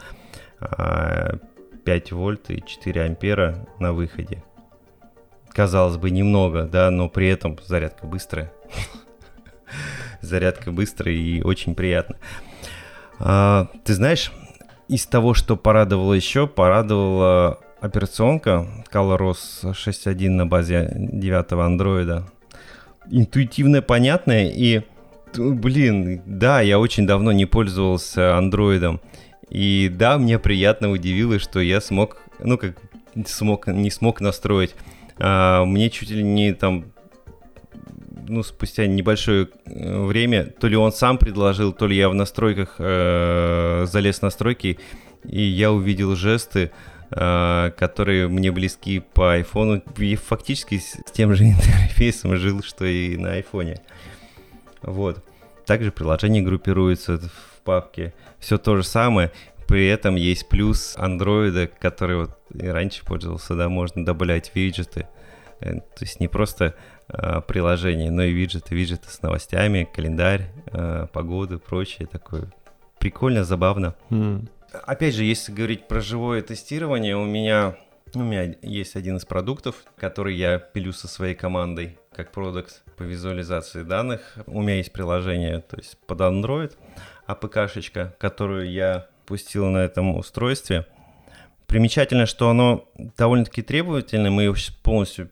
[0.61, 4.45] 5 а, вольт и 4 ампера на выходе.
[5.49, 8.53] Казалось бы, немного, да, но при этом зарядка быстрая.
[10.21, 12.19] Зарядка быстрая и очень приятно.
[13.19, 14.31] А, ты знаешь,
[14.87, 22.29] из того, что порадовало еще, порадовала операционка ColorOS 6.1 на базе 9 андроида.
[23.11, 24.83] Интуитивно понятная и,
[25.37, 29.01] блин, да, я очень давно не пользовался андроидом.
[29.49, 32.77] И да, мне приятно удивило, что я смог, ну как
[33.27, 34.75] смог, не смог настроить.
[35.19, 36.87] А, мне чуть ли не там
[38.29, 42.77] ну, спустя небольшое э, время, то ли он сам предложил, то ли я в настройках
[42.79, 44.79] э, залез в настройки,
[45.25, 46.71] и я увидел жесты,
[47.11, 49.83] э, которые мне близки по айфону.
[49.99, 53.81] И фактически с тем же интерфейсом жил, что и на айфоне.
[54.83, 55.23] Вот.
[55.67, 58.15] Также приложение группируется в папке.
[58.39, 59.31] Все то же самое.
[59.67, 65.09] При этом есть плюс андроида, который вот и раньше пользовался, да, можно добавлять виджеты.
[65.61, 66.75] Э, то есть не просто
[67.09, 72.53] э, приложение, но и виджеты, виджеты с новостями, календарь, э, погода, прочее такое.
[72.99, 73.95] Прикольно, забавно.
[74.11, 74.49] Mm.
[74.85, 77.77] Опять же, если говорить про живое тестирование, у меня,
[78.15, 83.03] у меня есть один из продуктов, который я пилю со своей командой как продукт по
[83.03, 84.21] визуализации данных.
[84.47, 86.77] У меня есть приложение, то есть под Android,
[87.27, 90.87] APK-шечка, которую я пустил на этом устройстве.
[91.67, 94.31] Примечательно, что оно довольно-таки требовательное.
[94.31, 95.31] Мы его полностью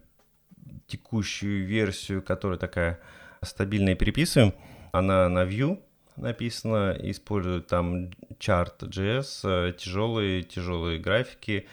[0.87, 2.99] текущую версию, которая такая
[3.43, 4.55] стабильная, переписываем.
[4.93, 5.81] Она на Vue
[6.16, 11.66] написана, использует там Chart.js, тяжелые, тяжелые графики,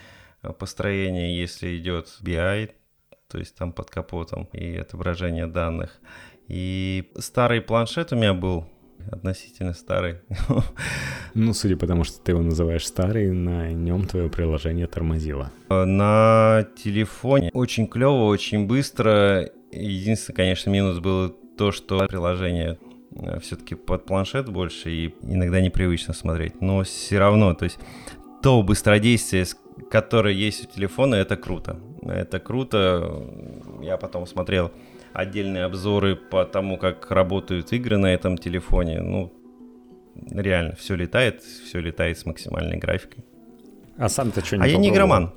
[0.58, 2.70] построение, если идет BI,
[3.28, 6.00] то есть там под капотом, и отображение данных.
[6.48, 8.66] И старый планшет у меня был
[9.10, 10.16] относительно старый.
[11.34, 15.52] Ну, судя по тому, что ты его называешь старый, на нем твое приложение тормозило.
[15.68, 19.48] На телефоне очень клево, очень быстро.
[19.70, 22.78] Единственный, конечно, минус был то, что приложение
[23.12, 26.60] э, все-таки под планшет больше и иногда непривычно смотреть.
[26.60, 27.78] Но все равно, то есть
[28.42, 29.44] то быстродействие,
[29.90, 31.78] которое есть у телефона, это круто.
[32.02, 33.24] Это круто.
[33.82, 34.70] Я потом смотрел
[35.12, 39.00] отдельные обзоры по тому, как работают игры на этом телефоне.
[39.00, 39.32] Ну,
[40.30, 43.24] реально, все летает, все летает с максимальной графикой.
[43.96, 44.82] А сам-то что не А попробовал?
[44.84, 45.32] я не игроман.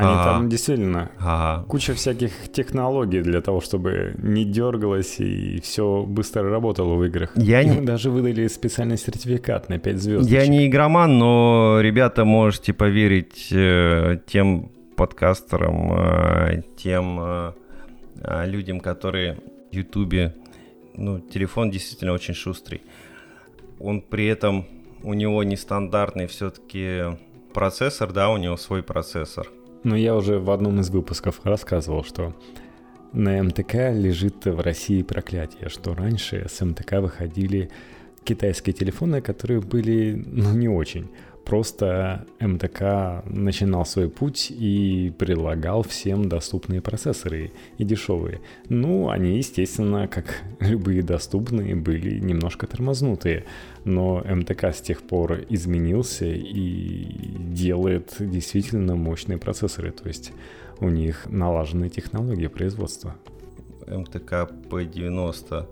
[0.00, 6.04] Они а там действительно а куча всяких технологий для того, чтобы не дергалось и все
[6.06, 7.32] быстро работало в играх.
[7.36, 7.80] Я не...
[7.82, 10.30] даже выдали специальный сертификат на 5 звезд.
[10.30, 17.52] Я не игроман, но, ребята, можете поверить э, тем подкастерам, э, тем э,
[18.22, 19.36] а, людям, которые
[19.70, 20.34] в Ютубе,
[20.94, 22.80] ну, телефон действительно очень шустрый.
[23.78, 24.66] Он при этом,
[25.02, 27.18] у него нестандартный все-таки
[27.52, 29.46] процессор, да, у него свой процессор.
[29.82, 32.34] Но я уже в одном из выпусков рассказывал, что
[33.12, 37.70] на МТК лежит в России проклятие, что раньше с МТК выходили
[38.24, 41.10] китайские телефоны, которые были, ну, не очень
[41.50, 48.40] просто МТК начинал свой путь и предлагал всем доступные процессоры и дешевые.
[48.68, 53.46] Ну, они, естественно, как любые доступные, были немножко тормознутые.
[53.84, 57.04] Но МТК с тех пор изменился и
[57.36, 59.90] делает действительно мощные процессоры.
[59.90, 60.32] То есть
[60.78, 63.16] у них налажены технологии производства.
[63.88, 65.66] МТК P90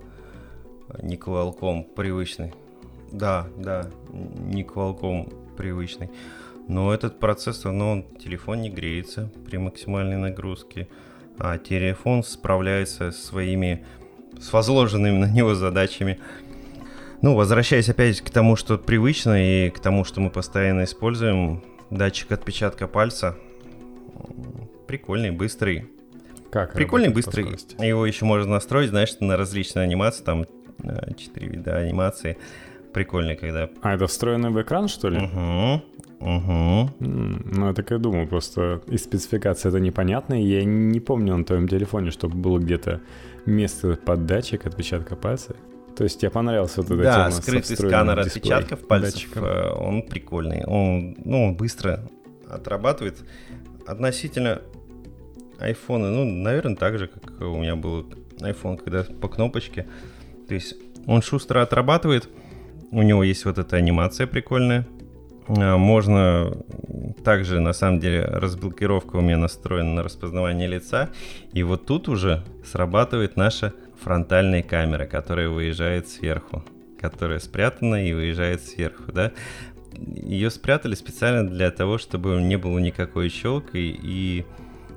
[1.02, 2.52] не Qualcomm привычный.
[3.12, 6.09] Да, да, не Qualcomm привычный.
[6.68, 10.88] Но этот процессор, ну, он, телефон не греется при максимальной нагрузке,
[11.38, 13.85] а телефон справляется с своими,
[14.40, 16.18] с возложенными на него задачами.
[17.21, 22.31] Ну, возвращаясь опять к тому, что привычно и к тому, что мы постоянно используем, датчик
[22.33, 23.37] отпечатка пальца,
[24.87, 25.87] прикольный, быстрый.
[26.51, 27.44] Как Прикольный, быстрый.
[27.79, 30.47] Его еще можно настроить, знаешь, на различные анимации, там
[31.16, 32.38] 4 э, вида анимации
[32.92, 33.68] прикольный, когда...
[33.83, 35.18] А это встроенный в экран, что ли?
[35.18, 35.83] Угу.
[36.20, 36.90] Угу.
[36.98, 41.44] Ну, я так и думал, просто из спецификации это непонятно, и я не помню на
[41.44, 43.01] твоем телефоне, чтобы было где-то
[43.46, 45.55] место под датчик отпечатка пальца.
[45.96, 49.44] То есть тебе понравился вот эта да, тема скрытый сканер отпечатков пальцев, датчиком.
[49.44, 50.64] Э, он прикольный.
[50.64, 52.09] Он, ну, он быстро
[52.48, 53.18] отрабатывает.
[53.87, 54.62] Относительно
[55.59, 58.07] айфона, ну, наверное, так же, как у меня был
[58.40, 59.87] iPhone, когда по кнопочке.
[60.46, 62.29] То есть он шустро отрабатывает,
[62.90, 64.87] у него есть вот эта анимация прикольная.
[65.48, 66.53] А, можно
[67.24, 71.11] также, на самом деле, разблокировка у меня настроена на распознавание лица.
[71.53, 73.72] И вот тут уже срабатывает наша
[74.03, 76.64] фронтальная камера, которая выезжает сверху
[76.98, 79.33] которая спрятана и выезжает сверху, да.
[79.92, 84.44] Ее спрятали специально для того, чтобы не было никакой щелки и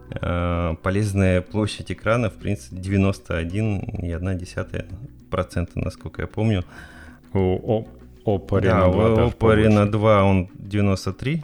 [0.10, 6.66] э, полезная площадь экрана, в принципе, 91,1%, насколько я помню.
[7.34, 7.86] У
[8.26, 11.44] Oppo да, Reno 2 у Oppo Reno 2 он 93.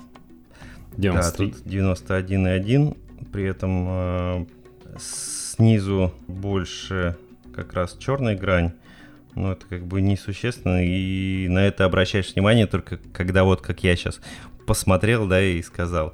[0.98, 1.48] 93.
[1.48, 2.98] Да, тут 91,1.
[3.32, 4.46] При этом э,
[5.00, 7.18] снизу больше
[7.54, 8.74] как раз черная грань.
[9.36, 10.84] Но это как бы несущественно.
[10.84, 14.20] И на это обращаешь внимание только когда вот как я сейчас
[14.66, 16.14] посмотрел, да, и сказал.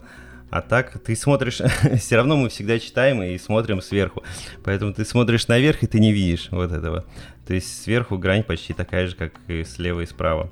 [0.54, 1.62] А так ты смотришь,
[1.98, 4.22] все равно мы всегда читаем и смотрим сверху.
[4.64, 7.06] Поэтому ты смотришь наверх, и ты не видишь вот этого.
[7.48, 10.52] То есть сверху грань почти такая же, как и слева и справа.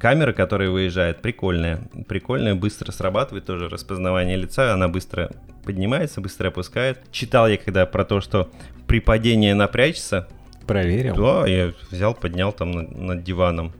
[0.00, 1.88] Камера, которая выезжает, прикольная.
[2.08, 4.74] Прикольная, быстро срабатывает тоже распознавание лица.
[4.74, 5.30] Она быстро
[5.64, 6.98] поднимается, быстро опускает.
[7.12, 8.50] Читал я когда про то, что
[8.88, 10.26] при падении напрячься.
[10.66, 11.14] Проверил?
[11.14, 13.72] Да, я взял, поднял там над, над диваном,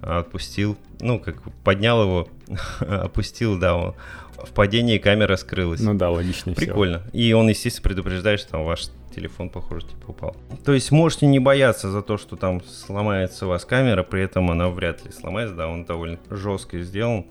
[0.00, 0.78] отпустил.
[1.00, 2.28] Ну, как поднял его,
[2.80, 3.94] опустил, да,
[4.44, 5.80] в падении камера скрылась.
[5.80, 6.52] Ну да, логично.
[6.54, 7.02] Прикольно.
[7.08, 7.18] Все.
[7.18, 10.36] И он, естественно, предупреждает, что там ваш телефон, похоже, типа упал.
[10.64, 14.50] То есть можете не бояться за то, что там сломается у вас камера, при этом
[14.50, 17.26] она вряд ли сломается, да, он довольно жестко сделан.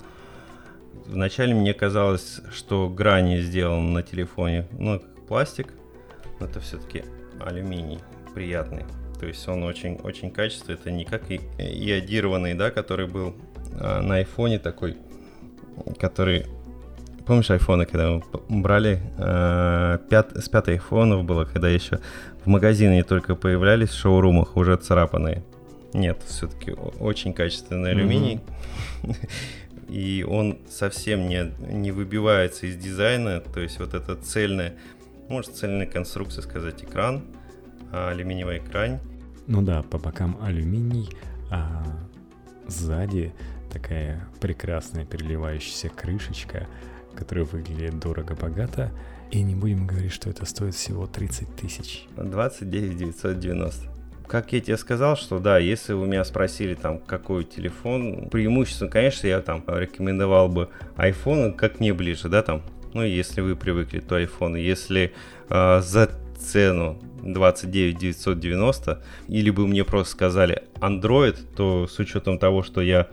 [1.06, 5.74] Вначале мне казалось, что грани сделаны на телефоне, ну, как пластик,
[6.40, 7.04] но это все-таки
[7.40, 8.00] алюминий
[8.34, 8.86] приятный.
[9.20, 13.36] То есть он очень, очень качественный, это не как и иодированный, да, который был
[13.80, 14.98] а, на айфоне такой,
[16.00, 16.46] который
[17.30, 18.24] Помнишь айфоны, когда мы
[18.64, 19.00] брали?
[19.20, 22.00] Э, пят, с пятой айфонов было, когда еще
[22.44, 25.44] в магазине только появлялись, в шоурумах уже царапанные.
[25.94, 28.42] Нет, все-таки очень качественный алюминий.
[29.90, 33.42] И он совсем не, не выбивается из дизайна.
[33.42, 34.74] То есть вот эта цельная,
[35.28, 37.22] может цельная конструкция сказать, экран,
[37.92, 38.98] а, алюминиевый экран.
[39.46, 41.16] Ну да, по бокам алюминий,
[41.52, 41.86] а
[42.66, 43.34] сзади
[43.72, 46.66] такая прекрасная переливающаяся крышечка,
[47.20, 48.92] который выглядит дорого-богато.
[49.32, 52.08] И не будем говорить, что это стоит всего 30 тысяч.
[52.16, 53.90] 29 990.
[54.28, 59.28] Как я тебе сказал, что да, если вы меня спросили там, какой телефон, преимущество, конечно,
[59.28, 62.62] я там рекомендовал бы iPhone, как мне ближе, да, там,
[62.94, 64.60] ну, если вы привыкли, то iPhone.
[64.60, 65.14] Если
[65.50, 72.64] э, за цену 29 990, или бы мне просто сказали Android, то с учетом того,
[72.64, 73.08] что я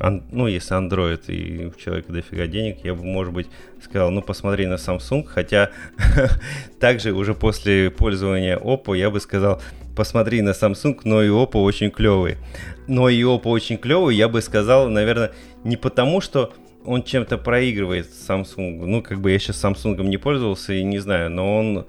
[0.00, 3.48] Ан, ну, если Android и у человека дофига денег, я бы, может быть,
[3.82, 5.70] сказал, ну, посмотри на Samsung, хотя
[6.80, 9.60] также уже после пользования Oppo я бы сказал,
[9.94, 12.38] посмотри на Samsung, но и Oppo очень клевый.
[12.86, 15.32] Но и Oppo очень клевый, я бы сказал, наверное,
[15.64, 16.54] не потому, что
[16.86, 18.86] он чем-то проигрывает Samsung.
[18.86, 21.86] Ну, как бы я сейчас Samsung не пользовался и не знаю, но он...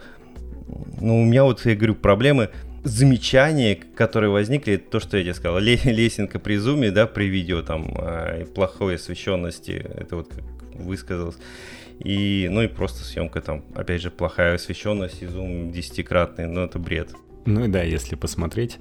[1.00, 2.50] Ну, у меня вот, я говорю, проблемы
[2.84, 7.94] замечания, которые возникли, то, что я тебе сказал, лесенка при зуме, да, при видео там
[7.98, 11.38] э, плохой освещенности, это вот как высказалось.
[12.00, 16.80] И, ну и просто съемка там, опять же, плохая освещенность и зум десятикратный, но это
[16.80, 17.12] бред.
[17.46, 18.80] Ну и да, если посмотреть,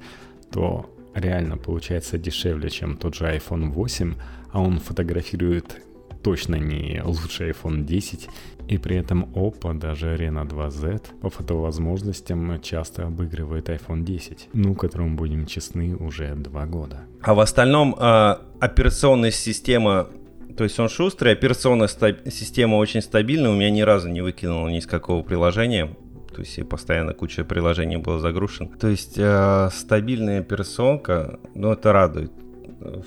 [0.51, 4.15] то реально получается дешевле, чем тот же iPhone 8,
[4.53, 5.83] а он фотографирует
[6.23, 8.29] точно не лучший iPhone 10,
[8.69, 15.17] и при этом Oppo, даже Reno 2Z, по фотовозможностям часто обыгрывает iPhone 10, ну, которому,
[15.17, 17.03] будем честны, уже два года.
[17.23, 20.09] А в остальном э, операционная система
[20.57, 24.69] то есть он шустрый, операционная стаб- система очень стабильная, у меня ни разу не выкинуло
[24.69, 25.97] ни из какого приложения.
[26.35, 28.69] То есть постоянно куча приложений была загружена.
[28.79, 32.33] То есть э, стабильная операционка, ну это радует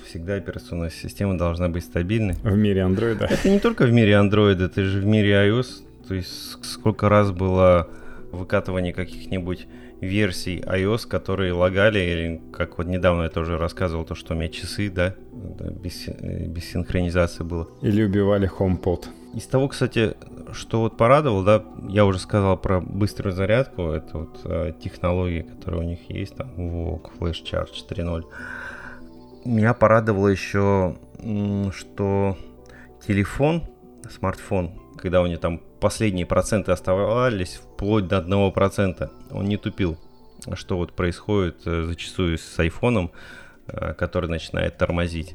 [0.06, 2.34] всегда операционная система должна быть стабильной.
[2.42, 3.24] В мире Android.
[3.24, 5.82] Это не только в мире Android, это же в мире iOS.
[6.08, 6.30] То есть
[6.62, 7.88] сколько раз было
[8.30, 9.66] выкатывание каких-нибудь
[10.00, 14.48] версий iOS, которые лагали, или как вот недавно я тоже рассказывал, то, что у меня
[14.48, 17.68] часы, да, без, без синхронизации было.
[17.82, 19.06] Или убивали HomePod.
[19.34, 20.14] Из того, кстати,
[20.52, 25.80] что вот порадовал, да, я уже сказал про быструю зарядку, это вот э, технологии, которые
[25.80, 28.24] у них есть, там, VOOC, Flash Charge 3.0
[29.44, 30.96] меня порадовало еще,
[31.76, 32.36] что
[33.06, 33.64] телефон,
[34.10, 39.98] смартфон, когда у него там последние проценты оставались, вплоть до одного процента, он не тупил.
[40.54, 43.12] Что вот происходит э, зачастую с айфоном,
[43.66, 45.34] э, который начинает тормозить.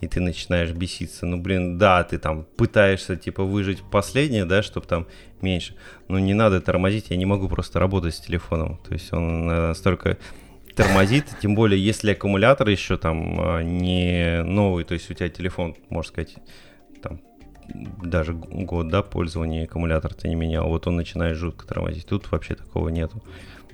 [0.00, 1.24] И ты начинаешь беситься.
[1.26, 5.06] Ну, блин, да, ты там пытаешься, типа, выжить последнее, да, чтобы там
[5.40, 5.76] меньше.
[6.08, 8.78] Но не надо тормозить, я не могу просто работать с телефоном.
[8.88, 10.18] То есть он настолько
[10.74, 15.76] тормозит, тем более если аккумулятор еще там а, не новый, то есть у тебя телефон,
[15.88, 16.34] можно сказать,
[17.02, 17.20] там
[18.02, 22.06] даже год, да, пользования аккумулятор ты не менял, вот он начинает жутко тормозить.
[22.06, 23.22] Тут вообще такого нету.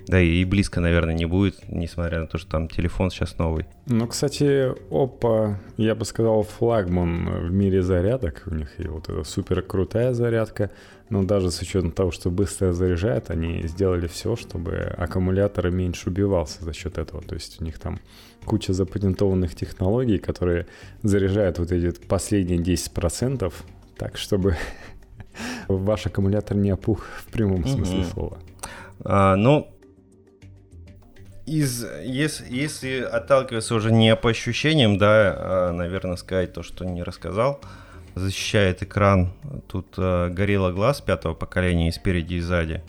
[0.07, 3.65] Да и близко, наверное, не будет, несмотря на то, что там телефон сейчас новый.
[3.87, 8.43] Ну, кстати, Oppo, я бы сказал, флагман в мире зарядок.
[8.45, 10.71] У них и вот эта супер крутая зарядка.
[11.09, 16.63] Но даже с учетом того, что быстро заряжает, они сделали все, чтобы аккумулятор меньше убивался
[16.63, 17.21] за счет этого.
[17.21, 17.99] То есть у них там
[18.45, 20.67] куча запатентованных технологий, которые
[21.03, 23.53] заряжают вот эти последние 10%
[23.97, 24.55] так, чтобы
[25.67, 28.37] ваш аккумулятор не опух в прямом смысле слова.
[29.03, 29.67] А, ну,
[31.47, 37.03] из, если, если отталкиваться уже не по ощущениям, да, а, наверное, сказать то, что не
[37.03, 37.61] рассказал,
[38.15, 39.31] защищает экран.
[39.67, 42.83] Тут а, горело глаз пятого поколения и спереди, и сзади.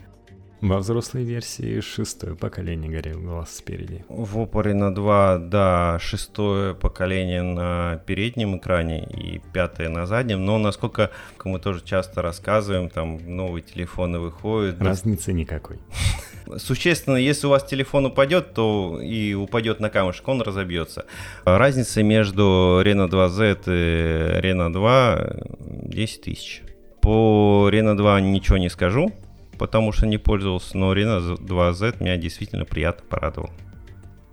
[0.61, 4.04] Во взрослой версии шестое поколение горел глаз спереди.
[4.09, 10.44] В опоре на 2, да, шестое поколение на переднем экране и пятое на заднем.
[10.44, 11.12] Но насколько
[11.44, 14.82] мы тоже часто рассказываем, там новые телефоны выходят.
[14.82, 15.78] Разницы никакой.
[16.57, 21.05] Существенно, если у вас телефон упадет, то и упадет на камушек, он разобьется.
[21.44, 25.26] Разница между Reno 2Z и Reno 2
[25.59, 26.62] 10 тысяч.
[27.01, 29.12] По Reno 2 ничего не скажу,
[29.59, 33.51] потому что не пользовался, но Reno 2Z меня действительно приятно порадовал.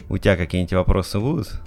[0.07, 1.61] У тебя какие-нибудь вопросы будут?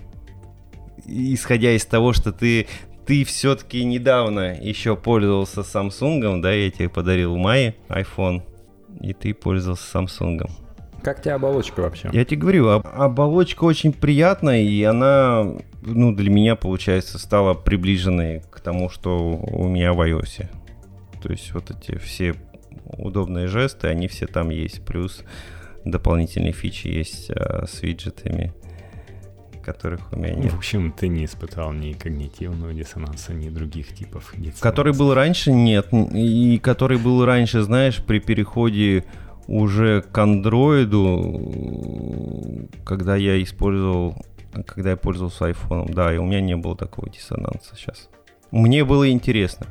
[1.07, 2.66] Исходя из того, что ты,
[3.07, 8.42] ты все-таки недавно еще пользовался Samsung, да, я тебе подарил в мае iPhone,
[9.01, 10.49] и ты пользовался Samsung.
[11.03, 12.11] Как тебе оболочка вообще?
[12.12, 15.46] Я тебе говорю, оболочка очень приятная, и она,
[15.82, 20.46] ну, для меня, получается, стала приближенной к тому, что у меня в iOS.
[21.22, 22.34] То есть вот эти все
[22.84, 24.84] удобные жесты, они все там есть.
[24.84, 25.22] Плюс
[25.84, 28.53] дополнительные фичи есть а, с виджетами,
[29.68, 30.52] которых у меня нет.
[30.52, 34.62] В общем, ты не испытал ни когнитивного диссонанса, ни других типов диссонанса.
[34.62, 35.88] Который был раньше, нет.
[35.92, 39.04] И который был раньше, знаешь, при переходе
[39.46, 41.06] уже к андроиду,
[42.84, 44.16] когда я использовал,
[44.66, 48.08] когда я пользовался айфоном, да, и у меня не было такого диссонанса сейчас.
[48.50, 49.66] Мне было интересно.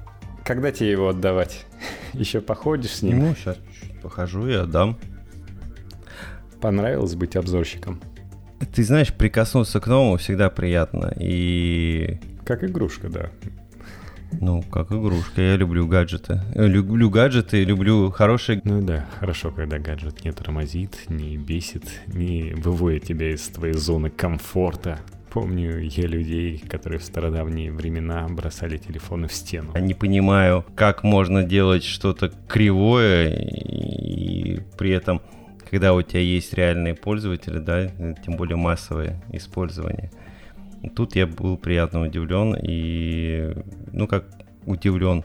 [0.46, 1.66] Когда тебе его отдавать?
[2.14, 3.20] Еще походишь с ним?
[3.20, 3.58] Ну, сейчас
[4.04, 4.98] похожу и отдам.
[6.62, 8.00] Понравилось быть обзорщиком?
[8.74, 11.14] Ты знаешь, прикоснуться к новому всегда приятно.
[11.20, 12.20] И...
[12.46, 13.30] Как игрушка, да.
[14.42, 15.42] Ну, как игрушка.
[15.42, 16.42] Я люблю гаджеты.
[16.54, 18.62] Люблю гаджеты, люблю хорошие...
[18.64, 24.10] Ну да, хорошо, когда гаджет не тормозит, не бесит, не выводит тебя из твоей зоны
[24.10, 25.00] комфорта.
[25.32, 29.72] Помню я людей, которые в стародавние времена бросали телефоны в стену.
[29.76, 35.22] Я не понимаю, как можно делать что-то кривое и при этом,
[35.70, 37.88] когда у тебя есть реальные пользователи, да,
[38.24, 40.12] тем более массовое использование.
[40.96, 43.54] Тут я был приятно удивлен и,
[43.92, 44.26] ну как
[44.66, 45.24] удивлен,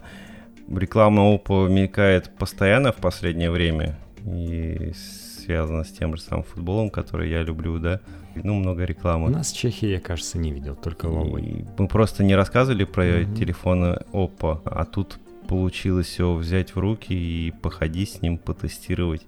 [0.69, 7.31] реклама Oppo мелькает постоянно в последнее время и связано с тем же самым футболом, который
[7.31, 8.01] я люблю, да,
[8.35, 9.27] ну, много рекламы.
[9.27, 11.67] У нас в Чехии, я, кажется, не видел, только Huawei.
[11.77, 13.37] Мы просто не рассказывали про mm-hmm.
[13.37, 15.19] телефоны Oppo, а тут
[15.49, 19.23] получилось его взять в руки и походить с ним, потестировать.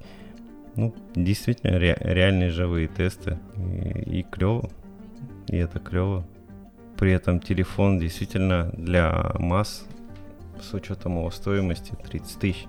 [0.77, 3.39] Ну, действительно, ре- реальные живые тесты.
[3.57, 4.71] И, и клево.
[5.49, 6.27] И это клево.
[6.97, 9.87] При этом телефон действительно для масс,
[10.61, 12.67] с учетом его стоимости, 30 тысяч,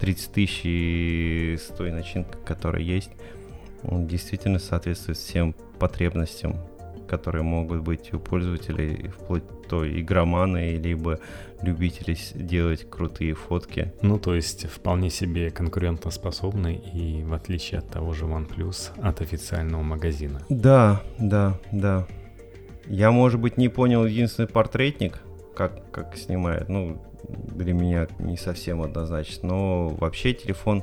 [0.00, 3.10] 30 тысяч и с той начинкой, которая есть,
[3.82, 6.56] он действительно соответствует всем потребностям,
[7.06, 11.18] которые могут быть у пользователей, вплоть до игроманы, либо
[11.62, 13.92] любителей делать крутые фотки.
[14.02, 19.82] Ну, то есть вполне себе конкурентоспособный и в отличие от того же OnePlus от официального
[19.82, 20.42] магазина.
[20.48, 22.06] Да, да, да.
[22.86, 25.20] Я, может быть, не понял единственный портретник,
[25.56, 26.68] как, как снимает.
[26.68, 29.48] Ну, для меня не совсем однозначно.
[29.48, 30.82] Но вообще телефон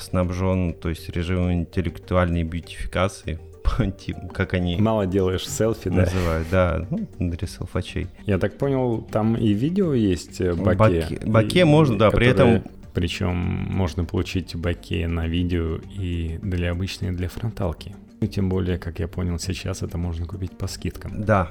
[0.00, 3.38] снабжен, то есть режимом интеллектуальной бьютификации,
[4.32, 4.76] как они...
[4.76, 6.02] Мало делаешь селфи, да?
[6.02, 8.08] Называют, да, ну, для селфачей.
[8.26, 10.76] Я так понял, там и видео есть э, баке.
[10.76, 12.64] Баке, баке и, можно, да, при этом...
[12.94, 17.94] Причем можно получить баке на видео и для обычной, для фронталки.
[18.20, 21.24] И тем более, как я понял, сейчас это можно купить по скидкам.
[21.24, 21.50] Да.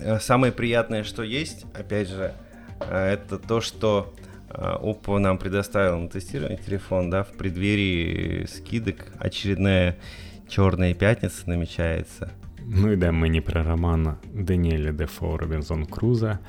[0.00, 2.34] Э, самое приятное, что есть, опять же,
[2.80, 4.12] э, это то, что
[4.50, 9.12] Oppo нам предоставил на тестирование телефон, да, в преддверии скидок.
[9.18, 9.98] Очередная
[10.48, 12.32] Черная пятница намечается.
[12.64, 16.40] Ну и да, мы не про романа Даниэля Дефо Робинзон Круза.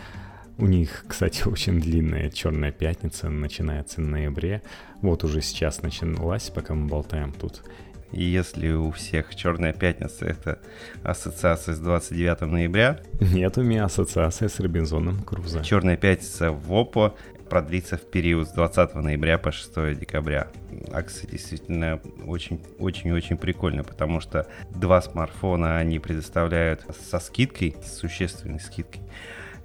[0.58, 4.62] У них, кстати, очень длинная Черная пятница, начинается в ноябре.
[5.02, 7.64] Вот уже сейчас началась, пока мы болтаем тут.
[8.12, 10.60] И если у всех Черная пятница это
[11.04, 13.00] ассоциация с 29 ноября.
[13.20, 15.64] Нет у меня ассоциации с Робинзоном Крузо.
[15.64, 17.16] Черная пятница в ОПО
[17.50, 20.48] продлится в период с 20 ноября по 6 декабря.
[20.92, 29.02] Акция действительно очень-очень-очень прикольная, потому что два смартфона они предоставляют со скидкой, с существенной скидкой.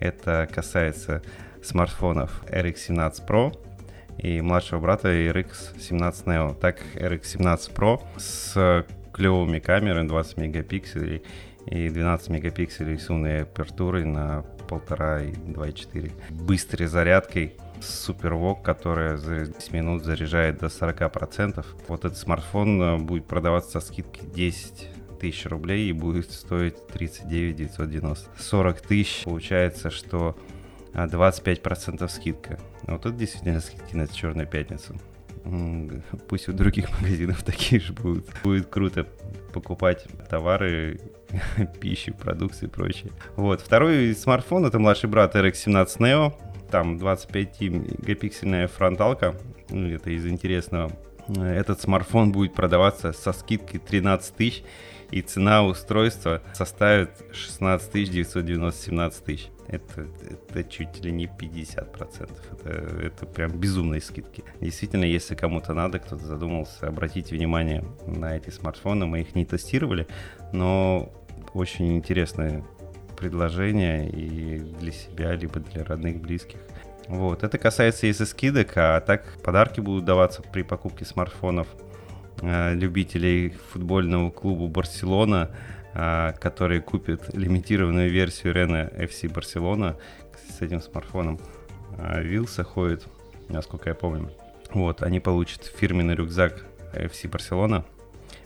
[0.01, 1.23] Это касается
[1.63, 3.57] смартфонов RX 17 Pro
[4.19, 6.59] и младшего брата RX 17 Neo.
[6.59, 11.23] Так RX 17 Pro с клевыми камерами 20 мегапикселей
[11.67, 16.13] и 12 мегапикселей с умной апертурой на 1,5 и 2,4.
[16.31, 17.55] Быстрой зарядкой
[17.85, 21.65] SuperVOOC, которая за 10 минут заряжает до 40%.
[21.89, 24.89] Вот этот смартфон э, будет продаваться со скидкой 10
[25.21, 28.31] тысяч рублей и будет стоить 39 990.
[28.39, 30.37] 40 тысяч получается, что
[30.93, 32.59] 25% а, скидка.
[32.83, 34.95] Вот это действительно скидки на Черную пятницу.
[36.29, 38.27] Пусть у других магазинов такие же будут.
[38.43, 39.07] Будет круто
[39.53, 41.01] покупать товары,
[41.81, 43.13] пищу, продукцию и прочее.
[43.37, 43.61] Вот.
[43.61, 46.35] Второй смартфон это младший брат RX17 Neo.
[46.75, 49.37] Там 25-мегапиксельная фронталка.
[49.71, 50.91] Ну, это из интересного.
[51.29, 54.65] Этот смартфон будет продаваться со скидкой 13 тысяч
[55.13, 59.51] и цена устройства составит 16 990 17 тысяч.
[59.69, 62.29] Это, это чуть ли не 50%.
[62.51, 64.43] Это, это прям безумные скидки.
[64.61, 69.07] Действительно, если кому-то надо, кто-то задумался, обратите внимание на эти смартфоны.
[69.07, 70.09] Мы их не тестировали,
[70.53, 71.13] но
[71.53, 72.65] очень интересное
[73.15, 76.59] предложение и для себя, либо для родных, близких.
[77.09, 81.69] Вот, это касается если скидок, а так подарки будут даваться при покупке смартфонов
[82.41, 85.51] э, любителей футбольного клуба Барселона
[85.97, 89.97] а, который купит лимитированную версию Рена FC Барселона
[90.49, 91.39] с этим смартфоном.
[91.97, 93.07] А, Вилса ходит,
[93.49, 94.33] насколько я помню.
[94.71, 97.85] Вот, они получат фирменный рюкзак FC Барселона.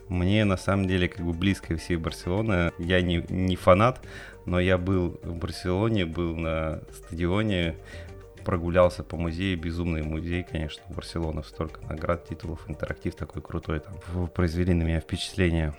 [0.09, 2.71] Мне на самом деле как бы близко FC Барселона.
[2.79, 4.03] Я не, не фанат,
[4.45, 7.77] но я был в Барселоне, был на стадионе,
[8.49, 14.29] прогулялся по музею, безумный музей, конечно, Барселона, столько наград, титулов, интерактив такой крутой там.
[14.29, 15.75] Произвели на меня впечатление.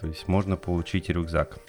[0.00, 1.60] То есть можно получить рюкзак.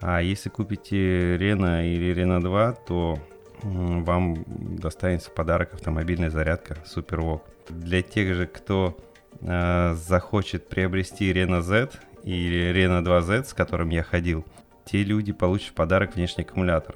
[0.00, 3.18] А если купите Рена или Рена 2, то
[3.64, 7.40] вам достанется в подарок автомобильная зарядка SuperVOOC.
[7.70, 8.96] Для тех же, кто
[9.40, 11.90] э, захочет приобрести Рена Z
[12.22, 14.46] или Рена 2Z, с которым я ходил,
[14.84, 16.94] те люди получат в подарок внешний аккумулятор.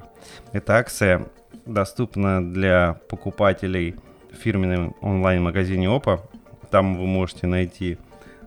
[0.53, 1.27] Эта акция
[1.65, 3.95] доступна для покупателей
[4.31, 6.21] в фирменном онлайн-магазине ОПА.
[6.69, 7.97] Там вы можете найти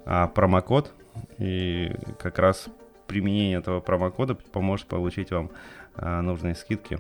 [0.07, 0.93] а, промокод
[1.39, 2.69] и как раз
[3.07, 5.51] применение этого промокода поможет получить вам
[5.95, 6.99] а, нужные скидки.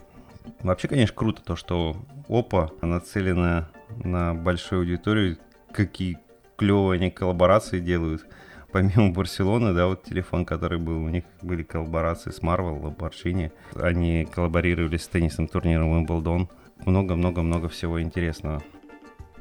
[0.60, 1.96] Вообще, конечно, круто то, что
[2.28, 3.68] Опа нацелена
[4.02, 5.38] на большую аудиторию,
[5.72, 6.18] какие
[6.56, 8.26] клевые они коллаборации делают.
[8.74, 13.52] Помимо Барселоны, да, вот телефон, который был, у них были коллаборации с Marvel, Lamborghini.
[13.76, 16.48] Они коллаборировали с теннисным турниром Wimbledon.
[16.84, 18.64] Много-много-много всего интересного.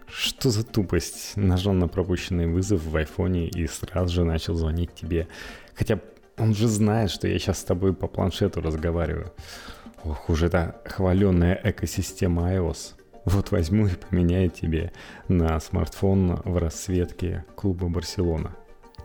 [0.06, 1.36] Что за тупость?
[1.36, 5.28] Нажал на пропущенный вызов в айфоне и сразу же начал звонить тебе.
[5.74, 6.00] Хотя
[6.38, 9.34] он же знает, что я сейчас с тобой по планшету разговариваю.
[10.04, 12.94] Ох, уже это хваленная экосистема iOS.
[13.26, 14.92] Вот возьму и поменяю тебе
[15.28, 18.56] на смартфон в расцветке клуба Барселона.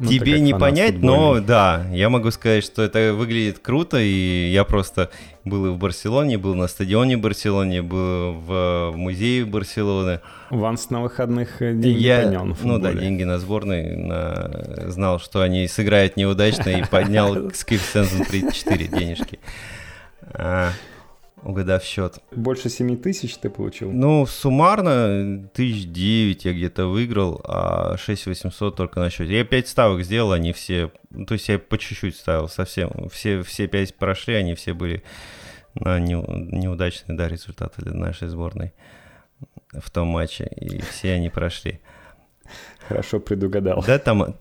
[0.01, 4.65] Ну, Тебе не понять, но да, я могу сказать, что это выглядит круто, и я
[4.65, 5.11] просто
[5.45, 10.21] был и в Барселоне, был на стадионе Барселоне, был в музее Барселоны.
[10.51, 12.79] Ванс на выходных э, деньги я, поднял на футболе.
[12.79, 18.25] Ну да, деньги на сборной, на, знал, что они сыграют неудачно, и поднял с коэффициентом
[18.25, 19.41] 34 денежки.
[21.43, 22.19] Угадав счет.
[22.33, 23.93] Больше 7 тысяч ты получил?
[23.93, 29.37] Ну, суммарно тысяч девять я где-то выиграл, а 6 800 только на счете.
[29.37, 30.91] Я 5 ставок сделал, они все...
[31.11, 33.09] Ну, то есть я по чуть-чуть ставил совсем.
[33.11, 35.03] Все, все 5 прошли, они все были
[35.75, 38.73] на не, неудачные, да, результаты для нашей сборной
[39.73, 40.49] в том матче.
[40.57, 41.81] И все они прошли.
[42.89, 43.85] Хорошо предугадал.
[43.87, 44.35] Да, там,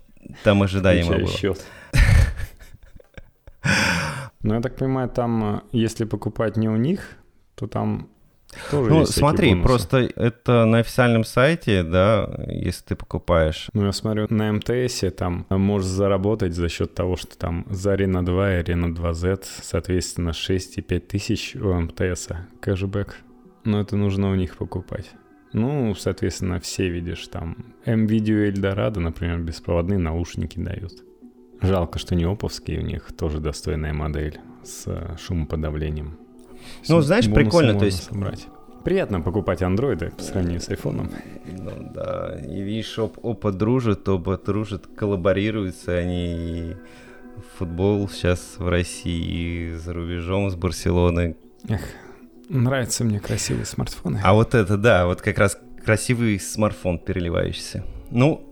[0.43, 1.27] там ожидаемо было.
[1.27, 1.63] счет.
[4.47, 7.17] Ну, я так понимаю, там, э, если покупать не у них,
[7.55, 8.07] то там
[8.71, 13.67] тоже ну, есть смотри, просто это на официальном сайте, да, если ты покупаешь.
[13.73, 18.23] Ну, я смотрю, на МТС там можешь заработать за счет того, что там за Arena
[18.23, 22.29] 2 и Arena 2Z, соответственно, 6 и 5 тысяч у МТС
[22.61, 23.17] кэшбэк.
[23.65, 25.11] Но это нужно у них покупать.
[25.51, 31.03] Ну, соответственно, все видишь, там M-Video Eldorado, например, беспроводные наушники дают.
[31.61, 36.17] Жалко, что не оповские, у них тоже достойная модель с э, шумоподавлением.
[36.87, 38.47] Ну, знаешь, прикольно, то есть собрать.
[38.83, 41.11] Приятно покупать андроиды по сравнению с айфоном.
[41.59, 46.75] Ну да, и видишь, оп, опа дружат, оба дружат, коллаборируются они и
[47.57, 51.35] футбол сейчас в России и за рубежом с Барселоны.
[51.67, 51.81] Эх,
[52.49, 54.21] нравятся мне красивые смартфоны.
[54.23, 57.83] А вот это, да, вот как раз красивый смартфон переливающийся.
[58.11, 58.46] Ну,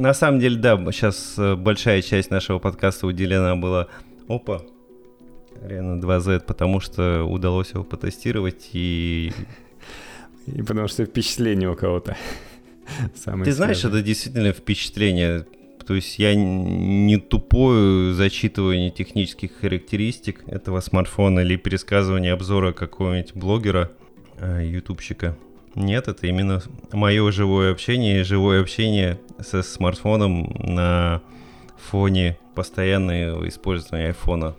[0.00, 3.88] на самом деле, да, сейчас э, большая часть нашего подкаста уделена была
[4.28, 4.62] опа,
[5.62, 9.32] Рено 2Z, потому что удалось его потестировать и
[10.46, 12.16] и потому что впечатление у кого-то.
[13.44, 15.46] Ты знаешь, это действительно впечатление.
[15.86, 23.90] То есть я не тупое зачитывание технических характеристик этого смартфона или пересказывание обзора какого-нибудь блогера,
[24.38, 25.36] э, ютубщика.
[25.74, 26.60] Нет, это именно
[26.92, 31.22] мое живое общение, живое общение со смартфоном на
[31.76, 34.56] фоне постоянного использования айфона.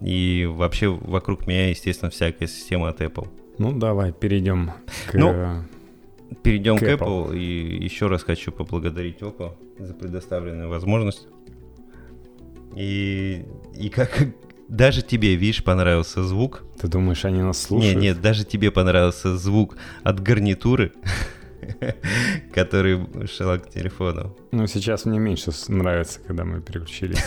[0.00, 3.28] И вообще вокруг меня, естественно, всякая система от Apple.
[3.58, 4.72] Ну, давай перейдем
[5.06, 5.14] к...
[5.14, 5.64] Ну,
[6.42, 6.96] перейдем к Apple.
[6.96, 7.38] к Apple.
[7.38, 11.26] И еще раз хочу поблагодарить Oppo за предоставленную возможность.
[12.74, 13.44] И,
[13.74, 14.18] и как
[14.72, 16.64] даже тебе, видишь, понравился звук.
[16.80, 17.96] Ты думаешь, они нас слушают?
[17.96, 20.92] Нет, нет, даже тебе понравился звук от гарнитуры,
[22.54, 24.34] который шел к телефону.
[24.50, 27.22] Ну, сейчас мне меньше нравится, когда мы переключились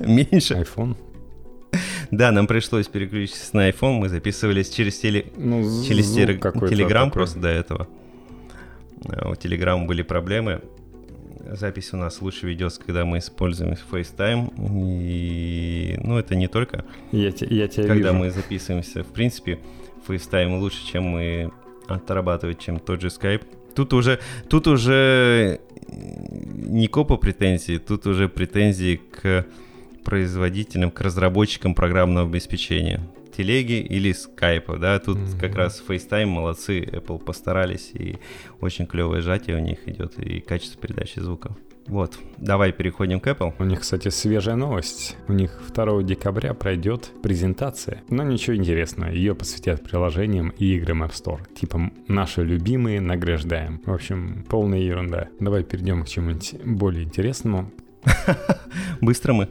[0.00, 0.54] на меньше?
[0.54, 0.96] iPhone.
[2.10, 5.26] Да, нам пришлось переключиться на iPhone, мы записывались через, теле...
[5.36, 6.36] ну, через теле...
[6.36, 7.86] Telegram просто до этого.
[9.08, 10.62] А, у Telegram были проблемы.
[11.50, 14.52] Запись у нас лучше ведется, когда мы используем FaceTime.
[15.02, 18.14] И, ну, это не только я те, я тебя когда вижу.
[18.14, 19.02] мы записываемся.
[19.02, 19.58] В принципе,
[20.06, 21.50] FaceTime лучше, чем мы
[21.86, 23.44] отрабатывать, чем тот же Skype.
[23.74, 24.18] Тут уже,
[24.48, 29.46] тут уже не копа претензии, тут уже претензии к
[30.04, 33.00] производителям, к разработчикам программного обеспечения.
[33.38, 35.38] Телеги или скайпа, да, тут mm-hmm.
[35.38, 38.16] как раз FaceTime молодцы, Apple постарались, и
[38.60, 41.54] очень клевое сжатие у них идет, и качество передачи звука.
[41.86, 43.54] Вот, давай переходим к Apple.
[43.60, 45.16] У них, кстати, свежая новость.
[45.28, 48.02] У них 2 декабря пройдет презентация.
[48.10, 51.40] Но ничего интересного, ее посвятят приложениям и играм App Store.
[51.54, 53.80] Типа наши любимые награждаем.
[53.86, 55.28] В общем, полная ерунда.
[55.38, 57.70] Давай перейдем к чему-нибудь более интересному.
[59.00, 59.48] Быстро мы.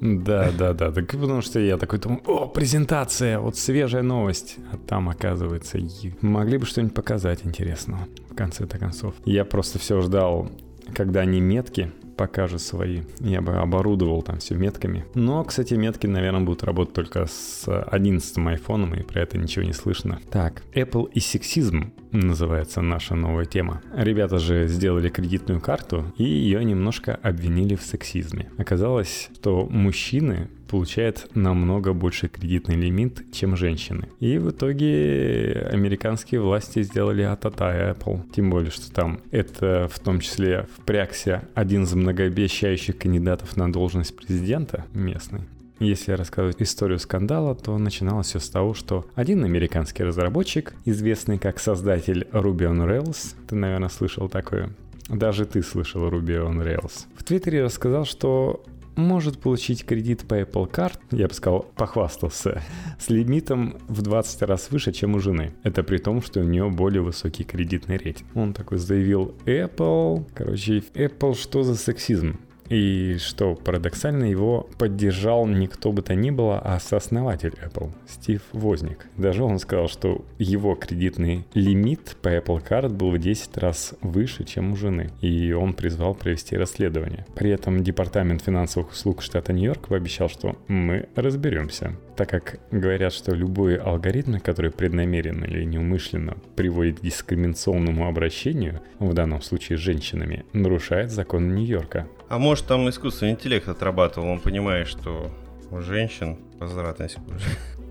[0.00, 0.92] Да, да, да.
[0.92, 4.56] Так потому что я такой думаю, о, презентация, вот свежая новость.
[4.72, 5.78] А там, оказывается,
[6.20, 9.14] могли бы что-нибудь показать интересного в конце-то концов.
[9.24, 10.50] Я просто все ждал,
[10.94, 13.02] когда они метки покажет свои.
[13.20, 15.06] Я бы оборудовал там все метками.
[15.14, 19.72] Но, кстати, метки, наверное, будут работать только с 11 айфоном, и про это ничего не
[19.72, 20.18] слышно.
[20.30, 23.82] Так, Apple и сексизм называется наша новая тема.
[23.94, 28.50] Ребята же сделали кредитную карту, и ее немножко обвинили в сексизме.
[28.58, 34.08] Оказалось, что мужчины получает намного больше кредитный лимит, чем женщины.
[34.20, 38.22] И в итоге американские власти сделали атата Apple.
[38.34, 44.14] Тем более, что там это в том числе впрягся один из многообещающих кандидатов на должность
[44.14, 45.40] президента местный.
[45.80, 51.60] Если рассказывать историю скандала, то начиналось все с того, что один американский разработчик, известный как
[51.60, 54.70] создатель Ruby on Rails, ты, наверное, слышал такое,
[55.08, 57.06] даже ты слышал Ruby on Rails.
[57.16, 58.64] В Твиттере рассказал, что
[58.96, 62.62] может получить кредит по Apple Card, я бы сказал, похвастался,
[62.98, 65.54] с лимитом в 20 раз выше, чем у жены.
[65.62, 68.28] Это при том, что у нее более высокий кредитный рейтинг.
[68.34, 72.40] Он такой заявил, Apple, короче, Apple что за сексизм?
[72.68, 79.06] И что парадоксально, его поддержал никто бы то ни было, а сооснователь Apple, Стив Возник.
[79.16, 84.44] Даже он сказал, что его кредитный лимит по Apple Card был в 10 раз выше,
[84.44, 85.10] чем у жены.
[85.20, 87.26] И он призвал провести расследование.
[87.34, 91.96] При этом Департамент финансовых услуг штата Нью-Йорк пообещал, что мы разберемся.
[92.16, 99.14] Так как говорят, что любые алгоритмы, которые преднамеренно или неумышленно приводят к дискриминационному обращению, в
[99.14, 102.08] данном случае с женщинами, нарушают законы Нью-Йорка.
[102.28, 105.30] А может там искусственный интеллект отрабатывал, он понимает, что
[105.70, 107.44] у женщин возвратность хуже.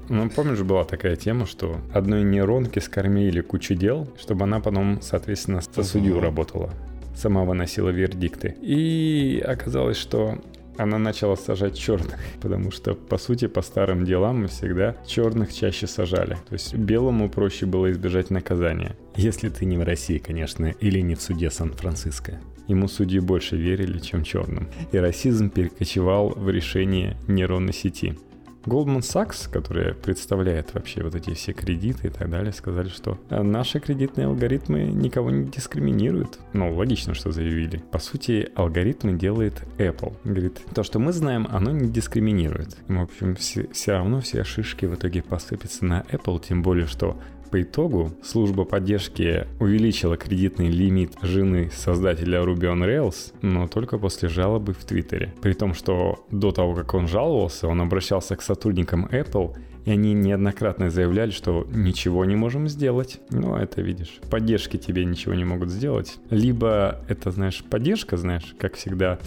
[0.10, 5.62] Ну, помнишь, была такая тема, что одной нейронке скормили кучу дел, чтобы она потом, соответственно,
[5.62, 6.72] за судью работала.
[7.16, 8.56] Сама выносила вердикты.
[8.62, 10.38] И оказалось, что
[10.78, 15.88] она начала сажать черных, потому что, по сути, по старым делам мы всегда черных чаще
[15.88, 16.36] сажали.
[16.48, 18.96] То есть белому проще было избежать наказания.
[19.16, 22.40] Если ты не в России, конечно, или не в суде Сан-Франциско.
[22.68, 24.68] Ему судьи больше верили, чем черным.
[24.92, 28.18] И расизм перекочевал в решение нейронной сети.
[28.66, 33.80] Goldman Sachs, которая представляет вообще вот эти все кредиты и так далее, сказали, что наши
[33.80, 36.40] кредитные алгоритмы никого не дискриминируют.
[36.52, 37.82] Ну, логично, что заявили.
[37.92, 40.18] По сути, алгоритмы делает Apple.
[40.26, 42.76] Говорит, то, что мы знаем, оно не дискриминирует.
[42.90, 47.18] В общем, все, все равно все шишки в итоге посыпятся на Apple, тем более, что
[47.52, 54.28] По итогу служба поддержки увеличила кредитный лимит жены создателя Ruby on Rails, но только после
[54.28, 55.34] жалобы в Твиттере.
[55.42, 60.14] При том, что до того, как он жаловался, он обращался к сотрудникам Apple и они
[60.14, 63.22] неоднократно заявляли, что ничего не можем сделать.
[63.30, 66.18] Ну, это видишь, поддержки тебе ничего не могут сделать.
[66.30, 69.18] Либо это, знаешь, поддержка, знаешь, как всегда,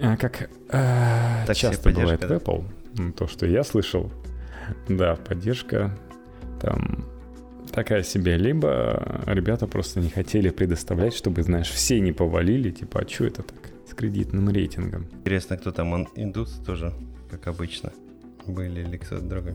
[0.00, 2.26] а, как э, часто бывает да?
[2.26, 4.10] в Apple, то, что я слышал,
[4.88, 5.96] да, поддержка
[6.60, 7.04] там
[7.74, 8.36] такая себе.
[8.36, 13.42] Либо ребята просто не хотели предоставлять, чтобы, знаешь, все не повалили, типа, а что это
[13.42, 15.06] так с кредитным рейтингом?
[15.12, 16.92] Интересно, кто там, индус тоже,
[17.30, 17.92] как обычно,
[18.46, 19.54] были или кто-то другой?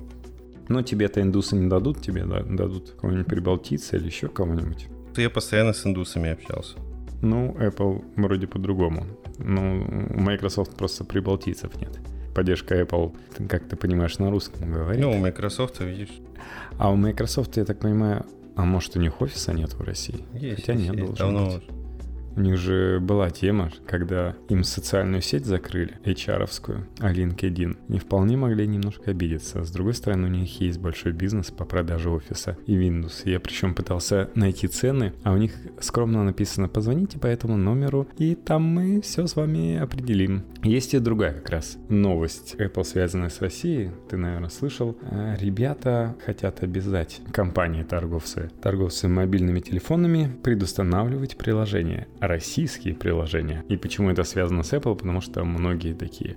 [0.68, 4.88] Но тебе-то индусы не дадут, тебе дадут кого-нибудь прибалтийца или еще кого-нибудь.
[5.18, 6.78] Я постоянно с индусами общался.
[7.22, 9.06] Ну, Apple вроде по-другому.
[9.40, 12.00] Ну, Microsoft просто прибалтийцев нет.
[12.34, 13.16] Поддержка Apple,
[13.48, 15.02] как ты понимаешь, на русском говорит.
[15.02, 16.20] Ну, у Microsoft, видишь.
[16.78, 18.26] А у Microsoft, я так понимаю,
[18.56, 20.26] а может у них офиса нет в России?
[20.34, 21.18] Есть, Хотя есть, нет, есть.
[21.18, 21.58] Давно быть.
[21.58, 21.79] Уже.
[22.40, 27.76] У них же была тема, когда им социальную сеть закрыли, HR-овскую, а LinkedIn.
[27.90, 29.66] Не вполне могли немножко обидеться.
[29.66, 33.24] С другой стороны, у них есть большой бизнес по продаже офиса и Windows.
[33.26, 38.36] Я причем пытался найти цены, а у них скромно написано «позвоните по этому номеру, и
[38.36, 40.46] там мы все с вами определим».
[40.64, 43.92] Есть и другая как раз новость Apple, связанная с Россией.
[44.10, 44.98] Ты, наверное, слышал.
[45.02, 53.66] А, ребята хотят обязать компании торговцы, торговцы мобильными телефонами предустанавливать приложение российские приложения.
[53.68, 54.96] И почему это связано с Apple?
[54.96, 56.36] Потому что многие такие,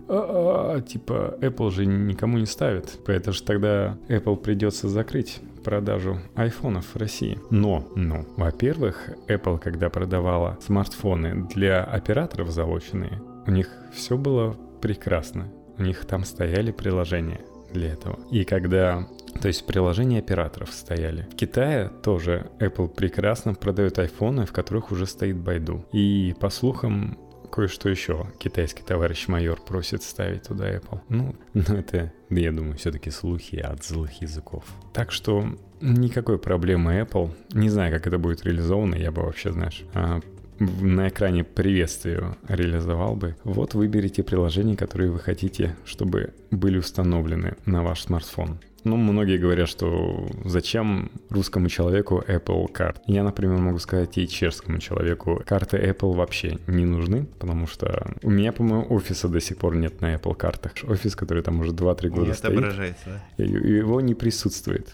[0.86, 2.98] типа, Apple же никому не ставит.
[3.06, 7.38] Поэтому же тогда Apple придется закрыть продажу айфонов в России.
[7.50, 15.52] Но, ну, во-первых, Apple, когда продавала смартфоны для операторов заочные, у них все было прекрасно.
[15.78, 17.40] У них там стояли приложения
[17.72, 18.18] для этого.
[18.30, 19.06] И когда
[19.40, 21.26] то есть приложения операторов стояли.
[21.32, 25.84] В Китае тоже Apple прекрасно продает айфоны, в которых уже стоит Baidu.
[25.92, 27.18] И по слухам,
[27.50, 31.00] кое-что еще китайский товарищ майор просит ставить туда Apple.
[31.08, 34.64] Ну, ну это, я думаю, все-таки слухи от злых языков.
[34.92, 35.44] Так что
[35.80, 37.30] никакой проблемы Apple.
[37.52, 40.20] Не знаю, как это будет реализовано, я бы вообще, знаешь, а,
[40.62, 43.36] на экране приветствию реализовал бы.
[43.44, 48.58] Вот выберите приложения, которые вы хотите, чтобы были установлены на ваш смартфон.
[48.84, 53.00] Ну, многие говорят, что зачем русскому человеку Apple карт.
[53.06, 58.30] Я, например, могу сказать и чешскому человеку, карты Apple вообще не нужны, потому что у
[58.30, 60.72] меня, по-моему, офиса до сих пор нет на Apple картах.
[60.82, 62.58] Офис, который там уже 2-3 года не стоит.
[62.58, 63.44] отображается, да?
[63.44, 64.92] Его не присутствует.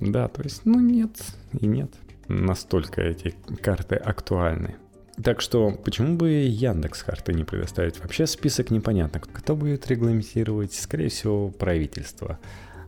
[0.00, 1.10] Да, то есть, ну нет
[1.60, 1.92] и нет.
[2.26, 4.76] Настолько эти карты актуальны.
[5.22, 7.98] Так что почему бы Яндекс карты не предоставить?
[8.00, 9.20] Вообще список непонятно.
[9.20, 10.72] Кто будет регламентировать?
[10.74, 12.38] Скорее всего, правительство.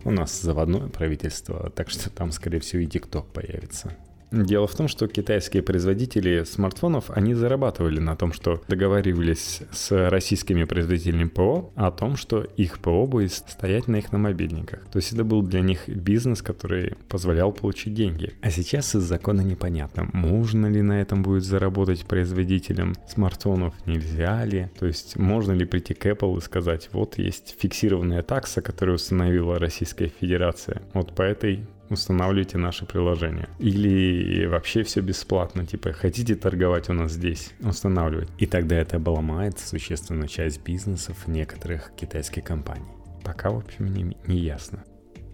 [0.05, 3.97] У нас заводное правительство, так что там, скорее всего, и ТикТок появится.
[4.31, 10.65] Дело в том, что китайские производители смартфонов, они зарабатывали на том, что договаривались с российскими
[10.65, 14.85] производителями ПО о том, что их ПО будет стоять на их на мобильниках.
[14.93, 18.35] То есть это был для них бизнес, который позволял получить деньги.
[18.41, 24.69] А сейчас из закона непонятно, можно ли на этом будет заработать производителям смартфонов, нельзя ли.
[24.79, 29.59] То есть можно ли прийти к Apple и сказать, вот есть фиксированная такса, которую установила
[29.59, 30.83] Российская Федерация.
[30.95, 33.49] Вот по этой устанавливайте наше приложение.
[33.59, 38.29] Или вообще все бесплатно, типа хотите торговать у нас здесь, устанавливать.
[38.39, 42.89] И тогда это обломает существенную часть бизнесов некоторых китайских компаний.
[43.25, 44.85] Пока, в общем, не, не ясно.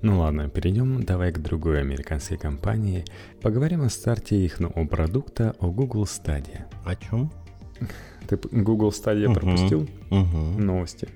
[0.02, 3.04] Ну ладно, перейдем давай к другой американской компании.
[3.40, 6.64] Поговорим о старте их нового продукта, о Google Stadia.
[6.84, 7.32] О чем?
[8.28, 9.34] Ты Google Stadia uh-huh.
[9.34, 9.88] пропустил?
[10.10, 10.60] Uh-huh.
[10.60, 11.08] Новости.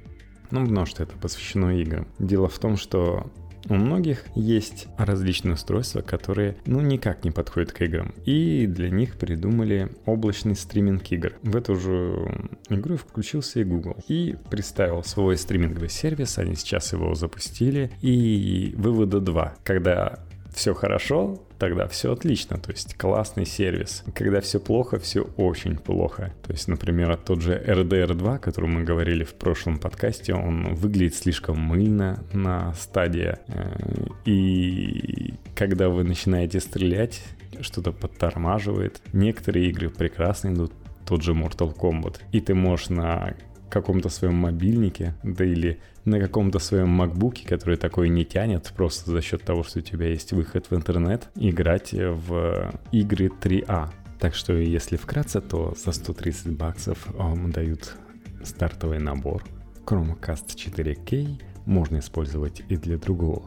[0.51, 2.09] Ну, потому что это посвящено играм.
[2.19, 3.31] Дело в том, что
[3.69, 8.15] у многих есть различные устройства, которые ну никак не подходят к играм.
[8.25, 11.35] И для них придумали облачный стриминг игр.
[11.43, 13.97] В эту же игру включился и Google.
[14.09, 17.91] И представил свой стриминговый сервис, они сейчас его запустили.
[18.01, 19.55] И вывода два.
[19.65, 20.21] Когда
[20.55, 24.03] все хорошо, тогда все отлично, то есть классный сервис.
[24.15, 26.33] Когда все плохо, все очень плохо.
[26.43, 30.75] То есть, например, тот же RDR 2, о котором мы говорили в прошлом подкасте, он
[30.75, 33.37] выглядит слишком мыльно на стадии.
[33.49, 37.23] Э, и когда вы начинаете стрелять,
[37.61, 39.03] что-то подтормаживает.
[39.13, 40.73] Некоторые игры прекрасно идут,
[41.05, 42.21] тот же Mortal Kombat.
[42.33, 43.35] И ты можешь на
[43.69, 49.21] каком-то своем мобильнике, да или на каком-то своем MacBook, который такой не тянет, просто за
[49.21, 53.91] счет того, что у тебя есть выход в интернет, играть в игры 3А.
[54.19, 57.97] Так что, если вкратце, то за 130 баксов вам дают
[58.45, 59.45] стартовый набор.
[59.87, 63.45] Chromecast 4K можно использовать и для другого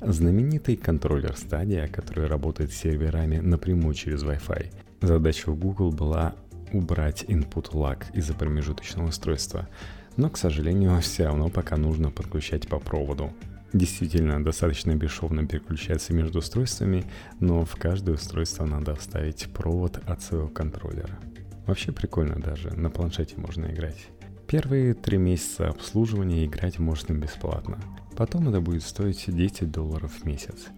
[0.00, 4.72] Знаменитый контроллер Stadia, который работает с серверами напрямую через Wi-Fi.
[5.00, 6.34] Задача у Google была
[6.72, 9.68] убрать input lag из-за промежуточного устройства,
[10.16, 13.32] но, к сожалению, все равно пока нужно подключать по проводу.
[13.72, 17.04] Действительно, достаточно бесшовно переключаться между устройствами,
[17.40, 21.18] но в каждое устройство надо вставить провод от своего контроллера.
[21.66, 24.06] Вообще прикольно даже, на планшете можно играть.
[24.46, 27.78] Первые три месяца обслуживания играть можно бесплатно.
[28.16, 30.68] Потом это будет стоить 10 долларов в месяц.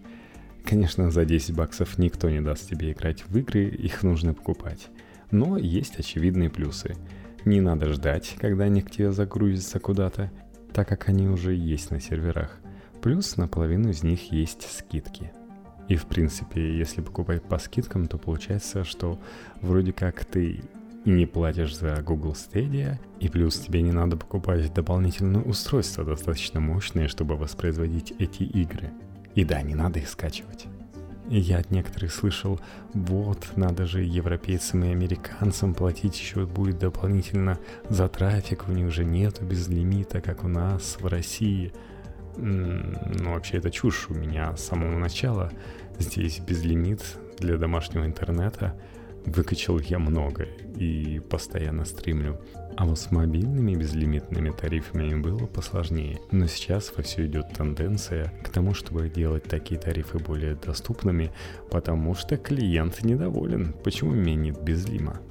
[0.65, 4.87] Конечно, за 10 баксов никто не даст тебе играть в игры, их нужно покупать.
[5.31, 6.95] Но есть очевидные плюсы.
[7.45, 10.31] Не надо ждать, когда они к тебе загрузятся куда-то,
[10.73, 12.59] так как они уже есть на серверах.
[13.01, 15.31] Плюс на половину из них есть скидки.
[15.87, 19.19] И в принципе, если покупать по скидкам, то получается, что
[19.61, 20.61] вроде как ты
[21.05, 27.07] не платишь за Google Stadia, и плюс тебе не надо покупать дополнительное устройство достаточно мощное,
[27.07, 28.91] чтобы воспроизводить эти игры.
[29.33, 30.67] И да, не надо их скачивать.
[31.29, 32.59] Я от некоторых слышал,
[32.93, 39.05] вот, надо же европейцам и американцам платить еще будет дополнительно за трафик, у них же
[39.05, 41.71] нету безлимита, как у нас в России.
[42.35, 45.51] Ну, вообще это чушь у меня с самого начала.
[45.99, 47.03] Здесь безлимит
[47.37, 48.73] для домашнего интернета–
[49.29, 52.41] Выкачал я много и постоянно стримлю.
[52.75, 56.19] А вот с мобильными безлимитными тарифами было посложнее.
[56.31, 61.31] Но сейчас во все идет тенденция к тому, чтобы делать такие тарифы более доступными,
[61.69, 63.75] потому что клиент недоволен.
[63.83, 65.21] Почему меня нет безлима?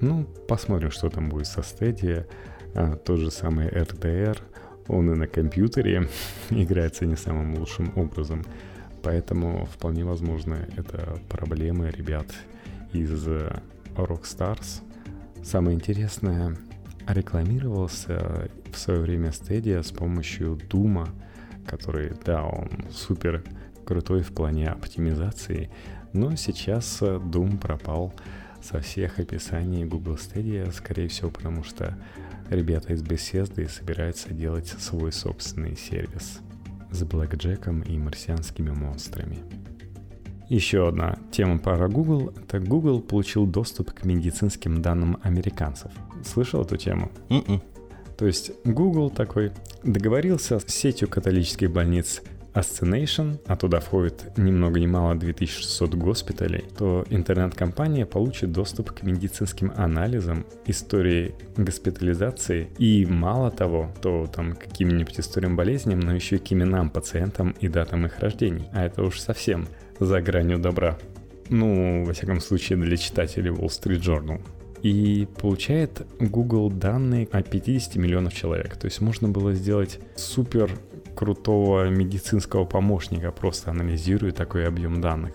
[0.00, 2.26] Ну, посмотрим, что там будет со Stadia.
[2.74, 4.38] А, тот же самый RDR,
[4.88, 6.08] он и на компьютере
[6.50, 8.44] играется не самым лучшим образом.
[9.04, 12.26] Поэтому вполне возможно это проблемы ребят
[12.92, 13.26] из
[13.96, 14.82] Rockstars.
[15.42, 16.56] Самое интересное,
[17.06, 21.08] рекламировался в свое время Stadia с помощью Дума,
[21.66, 23.42] который, да, он супер
[23.84, 25.70] крутой в плане оптимизации,
[26.12, 28.14] но сейчас Doom пропал
[28.62, 31.96] со всех описаний Google Stadia, скорее всего, потому что
[32.50, 36.40] ребята из Bethesda собираются делать свой собственный сервис
[36.90, 39.38] с блэкджеком и марсианскими монстрами.
[40.50, 42.34] Еще одна тема про Google.
[42.36, 45.92] Это Google получил доступ к медицинским данным американцев.
[46.24, 47.12] Слышал эту тему?
[47.28, 47.44] Mm-mm.
[47.46, 47.62] М-м.
[48.18, 49.52] То есть Google такой
[49.84, 52.20] договорился с сетью католических больниц
[52.52, 59.04] Ascension, а туда входит ни много ни мало 2600 госпиталей, то интернет-компания получит доступ к
[59.04, 66.38] медицинским анализам, истории госпитализации и мало того, то там каким-нибудь историям болезням, но еще и
[66.40, 68.68] к именам пациентам и датам их рождений.
[68.72, 69.68] А это уж совсем
[70.00, 70.98] за гранью добра.
[71.48, 74.40] Ну, во всяком случае, для читателей Wall Street Journal.
[74.82, 78.76] И получает Google данные о 50 миллионов человек.
[78.76, 80.70] То есть можно было сделать супер
[81.14, 85.34] крутого медицинского помощника, просто анализируя такой объем данных.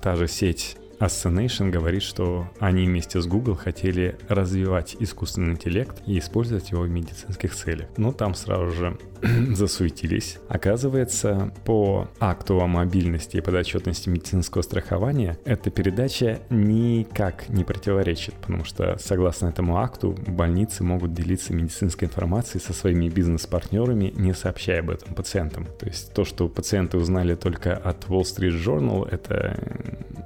[0.00, 6.18] Та же сеть Ascension говорит, что они вместе с Google хотели развивать искусственный интеллект и
[6.18, 7.88] использовать его в медицинских целях.
[7.96, 8.98] Но там сразу же
[9.54, 10.38] засуетились.
[10.48, 18.64] Оказывается, по акту о мобильности и подотчетности медицинского страхования эта передача никак не противоречит, потому
[18.64, 24.90] что, согласно этому акту, больницы могут делиться медицинской информацией со своими бизнес-партнерами, не сообщая об
[24.90, 25.66] этом пациентам.
[25.78, 29.58] То есть то, что пациенты узнали только от Wall Street Journal, это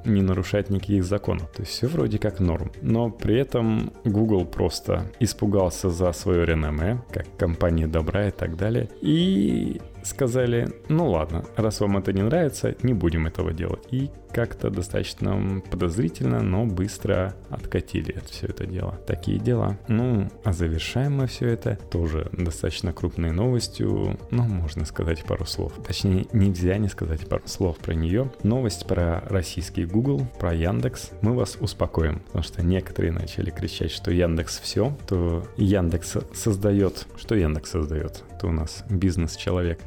[0.04, 1.50] не нарушает никаких законов.
[1.52, 2.70] То есть все вроде как норм.
[2.82, 8.83] Но при этом Google просто испугался за свое реноме, как компания добра и так далее.
[9.00, 13.82] И сказали, ну ладно, раз вам это не нравится, не будем этого делать.
[13.90, 18.98] И как-то достаточно подозрительно, но быстро откатили это все это дело.
[19.06, 19.78] Такие дела.
[19.86, 25.74] Ну, а завершаем мы все это тоже достаточно крупной новостью, ну, можно сказать пару слов.
[25.86, 28.32] Точнее, нельзя не сказать пару слов про нее.
[28.42, 31.12] Новость про российский Google, про Яндекс.
[31.22, 37.06] Мы вас успокоим, потому что некоторые начали кричать, что Яндекс все, то Яндекс создает...
[37.16, 38.24] Что Яндекс создает?
[38.32, 39.78] Это у нас бизнес-человек.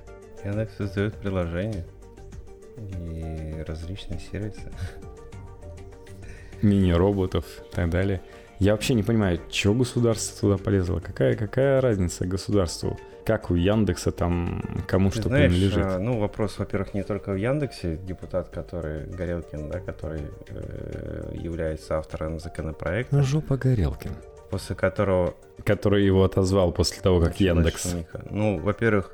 [0.45, 1.85] Яндекс создает приложение
[2.77, 4.71] и различные сервисы.
[6.61, 8.21] Мини-роботов и так далее.
[8.59, 10.99] Я вообще не понимаю, что государство туда полезло.
[10.99, 12.97] Какая, какая разница государству?
[13.23, 15.85] Как у Яндекса там кому Ты что знаешь, принадлежит?
[15.85, 17.97] А, ну, вопрос, во-первых, не только в Яндексе.
[17.97, 23.21] Депутат, который Горелкин, да, который э, является автором законопроекта.
[23.21, 24.13] Жопа Горелкин.
[24.49, 25.35] После которого...
[25.65, 27.95] Который его отозвал после того, как Яндекс...
[28.31, 29.11] Ну, во-первых,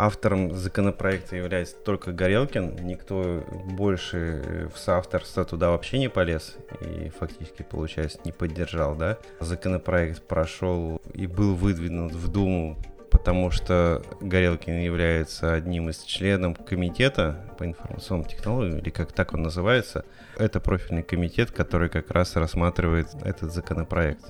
[0.00, 7.66] Автором законопроекта является только Горелкин, никто больше в соавторство туда вообще не полез и фактически,
[7.68, 9.18] получается, не поддержал, да.
[9.40, 12.78] Законопроект прошел и был выдвинут в Думу
[13.10, 19.42] потому что Горелкин является одним из членов комитета по информационным технологиям, или как так он
[19.42, 20.04] называется.
[20.36, 24.26] Это профильный комитет, который как раз рассматривает этот законопроект.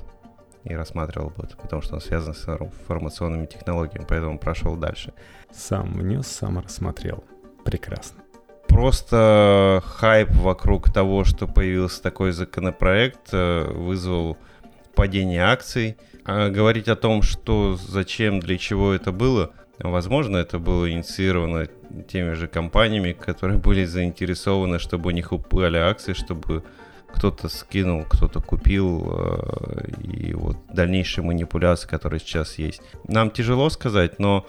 [0.65, 5.13] И рассматривал бы потому что он связан с информационными технологиями, поэтому прошел дальше.
[5.53, 7.25] Сам внес, сам рассмотрел.
[7.65, 8.23] Прекрасно.
[8.69, 14.37] Просто хайп вокруг того, что появился такой законопроект, э, вызвал
[14.95, 15.97] падение акций.
[16.25, 21.67] А говорить о том, что, зачем, для чего это было, возможно, это было инициировано
[22.09, 26.63] теми же компаниями, которые были заинтересованы, чтобы у них упали акции, чтобы
[27.13, 32.81] кто-то скинул, кто-то купил, э, и вот дальнейшие манипуляции, которые сейчас есть.
[33.07, 34.47] Нам тяжело сказать, но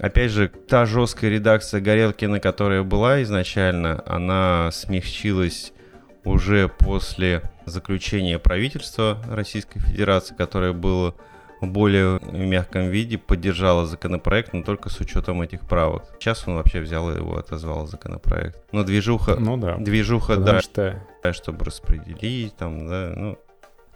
[0.00, 5.72] Опять же, та жесткая редакция Горелкина, которая была изначально, она смягчилась
[6.22, 11.16] уже после заключения правительства Российской Федерации, которое было
[11.60, 16.04] в более мягком виде, поддержало законопроект, но только с учетом этих правок.
[16.18, 18.58] Сейчас он вообще взял и его отозвал законопроект.
[18.72, 21.02] Но движуха, ну да, движуха, да, что...
[21.32, 23.38] чтобы распределить, там, да, ну,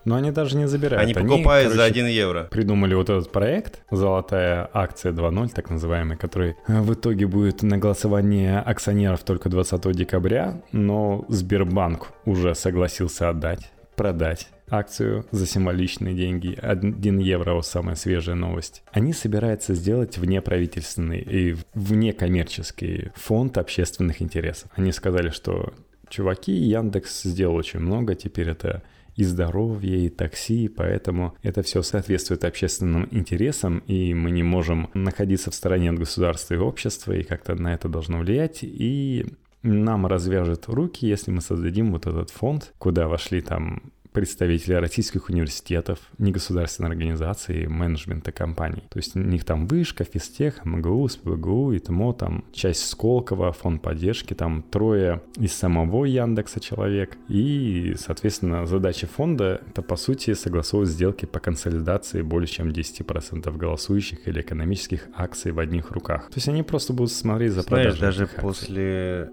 [0.04, 1.02] но они даже не забирают.
[1.02, 2.44] Они, они покупают короче, за 1 евро.
[2.50, 7.78] Придумали вот этот проект, золотая акция 2.0, так называемый, который э, в итоге будет на
[7.78, 16.58] голосование акционеров только 20 декабря, но Сбербанк уже согласился отдать, продать акцию за символичные деньги.
[16.60, 18.82] 1 евро, самая свежая новость.
[18.90, 24.70] Они собираются сделать внеправительственный и внекоммерческий фонд общественных интересов.
[24.74, 25.72] Они сказали, что
[26.08, 28.82] чуваки, Яндекс сделал очень много, теперь это
[29.14, 35.50] и здоровье, и такси, поэтому это все соответствует общественным интересам, и мы не можем находиться
[35.50, 39.26] в стороне от государства и общества, и как-то на это должно влиять, и
[39.62, 45.98] нам развяжет руки, если мы создадим вот этот фонд, куда вошли там представители российских университетов,
[46.18, 48.84] негосударственной организации, менеджмента компаний.
[48.90, 54.34] То есть у них там Вышка, Физтех, МГУ, СПБГУ, ИТМО, там часть Сколково, фонд поддержки,
[54.34, 57.16] там трое из самого Яндекса человек.
[57.28, 64.28] И, соответственно, задача фонда— это, по сути, согласовывать сделки по консолидации более чем 10% голосующих
[64.28, 66.28] или экономических акций в одних руках.
[66.28, 69.30] То есть они просто будут смотреть за продажей Знаешь, даже после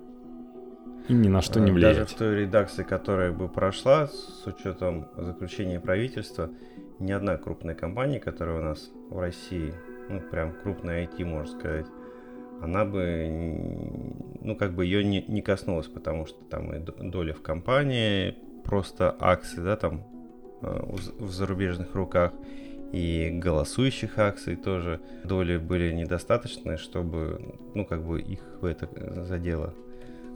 [1.09, 1.97] и ни на что не влияет.
[1.97, 6.49] Даже в той редакции, которая бы прошла, с учетом заключения правительства,
[6.99, 9.73] ни одна крупная компания, которая у нас в России,
[10.09, 11.87] ну прям крупная IT, можно сказать,
[12.61, 13.27] она бы,
[14.41, 19.15] ну как бы ее не, не коснулась, потому что там и доля в компании, просто
[19.19, 20.03] акции, да, там
[20.61, 20.79] э,
[21.19, 22.33] в зарубежных руках,
[22.91, 28.89] и голосующих акций тоже доли были недостаточны, чтобы, ну, как бы их в это
[29.23, 29.73] задело.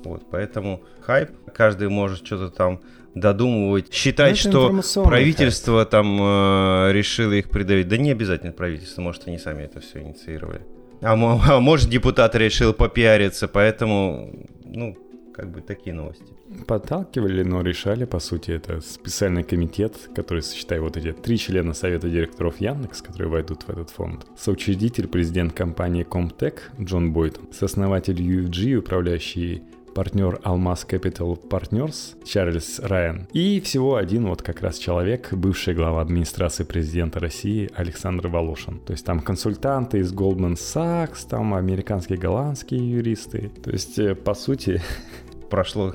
[0.04, 2.82] Вот, поэтому хайп, каждый может что-то там
[3.16, 5.90] додумывать, считать, что правительство хайп.
[5.90, 7.88] там э, решило их придавить.
[7.88, 10.62] Да не обязательно правительство, может, они сами это все инициировали.
[11.02, 14.34] А, а может, депутат решил попиариться, поэтому,
[14.66, 14.98] ну,
[15.34, 16.26] как бы такие новости.
[16.68, 22.10] Подталкивали, но решали, по сути, это специальный комитет, который сочетает вот эти три члена совета
[22.10, 24.28] директоров Яндекс, которые войдут в этот фонд.
[24.38, 29.64] Соучредитель, президент компании Comtech Джон Бойтон, сооснователь UFG, управляющий
[29.94, 36.02] партнер Алмаз Capital Partners Чарльз Райан и всего один вот как раз человек, бывший глава
[36.02, 38.80] администрации президента России Александр Волошин.
[38.80, 43.52] То есть там консультанты из Goldman Sachs, там американские, голландские юристы.
[43.64, 44.82] То есть, э, по сути...
[45.50, 45.94] Прошло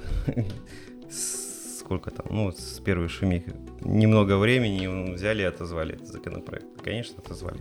[1.88, 3.55] сколько там, ну, с первой шумихи.
[3.80, 6.66] Немного времени взяли и отозвали этот законопроект.
[6.84, 7.59] Конечно, отозвали.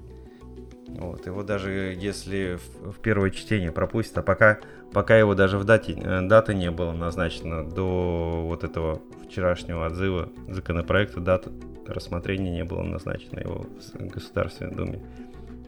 [0.98, 4.58] Вот, его даже если в, в первое чтение пропустят, а пока,
[4.92, 10.30] пока его даже в дате, э, дата не было назначена до вот этого вчерашнего отзыва
[10.48, 11.52] законопроекта, дата
[11.86, 15.02] рассмотрения не было назначено его в Государственной Думе.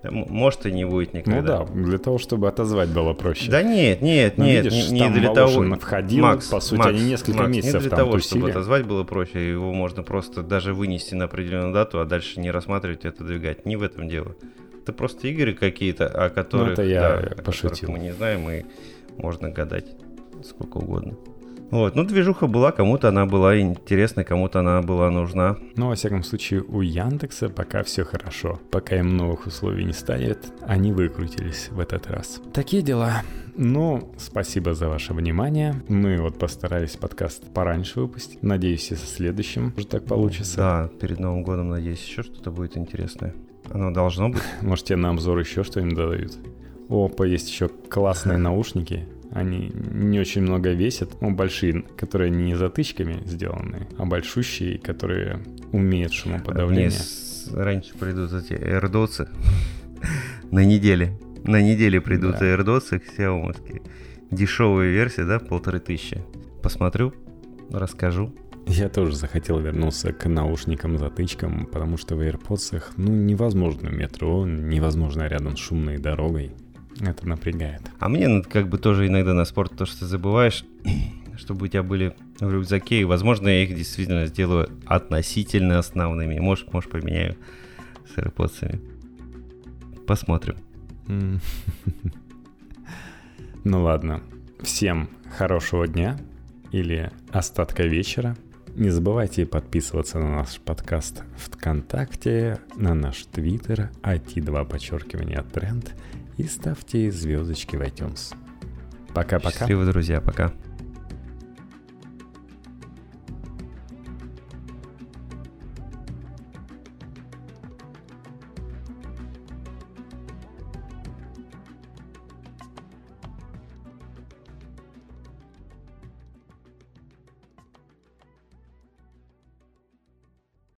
[0.01, 1.59] Может и не будет никогда.
[1.59, 3.51] Ну да, для того, чтобы отозвать было проще.
[3.51, 5.75] Да нет, нет, Но ну, нет, видишь, не, не для того.
[5.75, 8.39] входил, Макс, по сути, Макс, они несколько Макс, месяцев не для того, тусили.
[8.39, 12.49] чтобы отозвать было проще, его можно просто даже вынести на определенную дату, а дальше не
[12.49, 13.65] рассматривать это, двигать.
[13.65, 14.35] Не в этом дело.
[14.89, 17.91] Это просто игры какие-то, о которых, ну, это я да, пошутил.
[17.91, 18.65] мы не знаем, и
[19.17, 19.85] можно гадать
[20.43, 21.13] сколько угодно.
[21.69, 25.57] Вот, ну, движуха была, кому-то она была интересна, кому-то она была нужна.
[25.75, 28.59] Ну, во всяком случае, у Яндекса пока все хорошо.
[28.71, 32.41] Пока им новых условий не станет, они выкрутились в этот раз.
[32.51, 33.21] Такие дела.
[33.55, 35.75] Ну, спасибо за ваше внимание.
[35.87, 38.41] Мы вот постарались подкаст пораньше выпустить.
[38.41, 40.57] Надеюсь, и со следующим уже так получится.
[40.57, 43.35] Да, перед Новым годом, надеюсь, еще что-то будет интересное.
[43.71, 44.43] Оно должно быть.
[44.61, 46.37] Может, тебе на обзор еще что-нибудь дадут?
[46.89, 49.07] Опа, есть еще классные наушники.
[49.31, 55.39] Они не очень много весят, ну, большие, которые не затычками сделаны, а большущие, которые
[55.71, 56.89] умеют шумоподавление.
[57.51, 59.27] Мне раньше придут эти AirDots,
[60.51, 61.17] На неделе.
[61.43, 62.45] На неделе придут да.
[62.45, 63.81] AirDots Xiaomi.
[64.31, 66.21] Дешевая версия, да, полторы тысячи.
[66.61, 67.13] Посмотрю,
[67.71, 68.33] расскажу.
[68.67, 75.57] Я тоже захотел вернуться к наушникам-затычкам, потому что в AirPods ну, невозможно метро, невозможно рядом
[75.57, 76.51] с шумной дорогой.
[76.99, 77.81] Это напрягает.
[77.99, 80.65] А мне как бы тоже иногда на спорт то, что ты забываешь,
[81.37, 86.39] чтобы у тебя были в рюкзаке, и, возможно, я их действительно сделаю относительно основными.
[86.39, 87.35] Может, может поменяю
[88.13, 88.79] с AirPods.
[90.05, 90.55] Посмотрим.
[93.65, 94.21] Ну ладно.
[94.61, 96.17] Всем хорошего дня
[96.71, 98.37] или остатка вечера.
[98.79, 105.93] Не забывайте подписываться на наш подкаст ВКонтакте, на наш Твиттер, IT2 подчеркивание тренд
[106.37, 108.33] и ставьте звездочки в iTunes.
[109.13, 109.51] Пока-пока.
[109.51, 110.53] Счастливо, друзья, пока.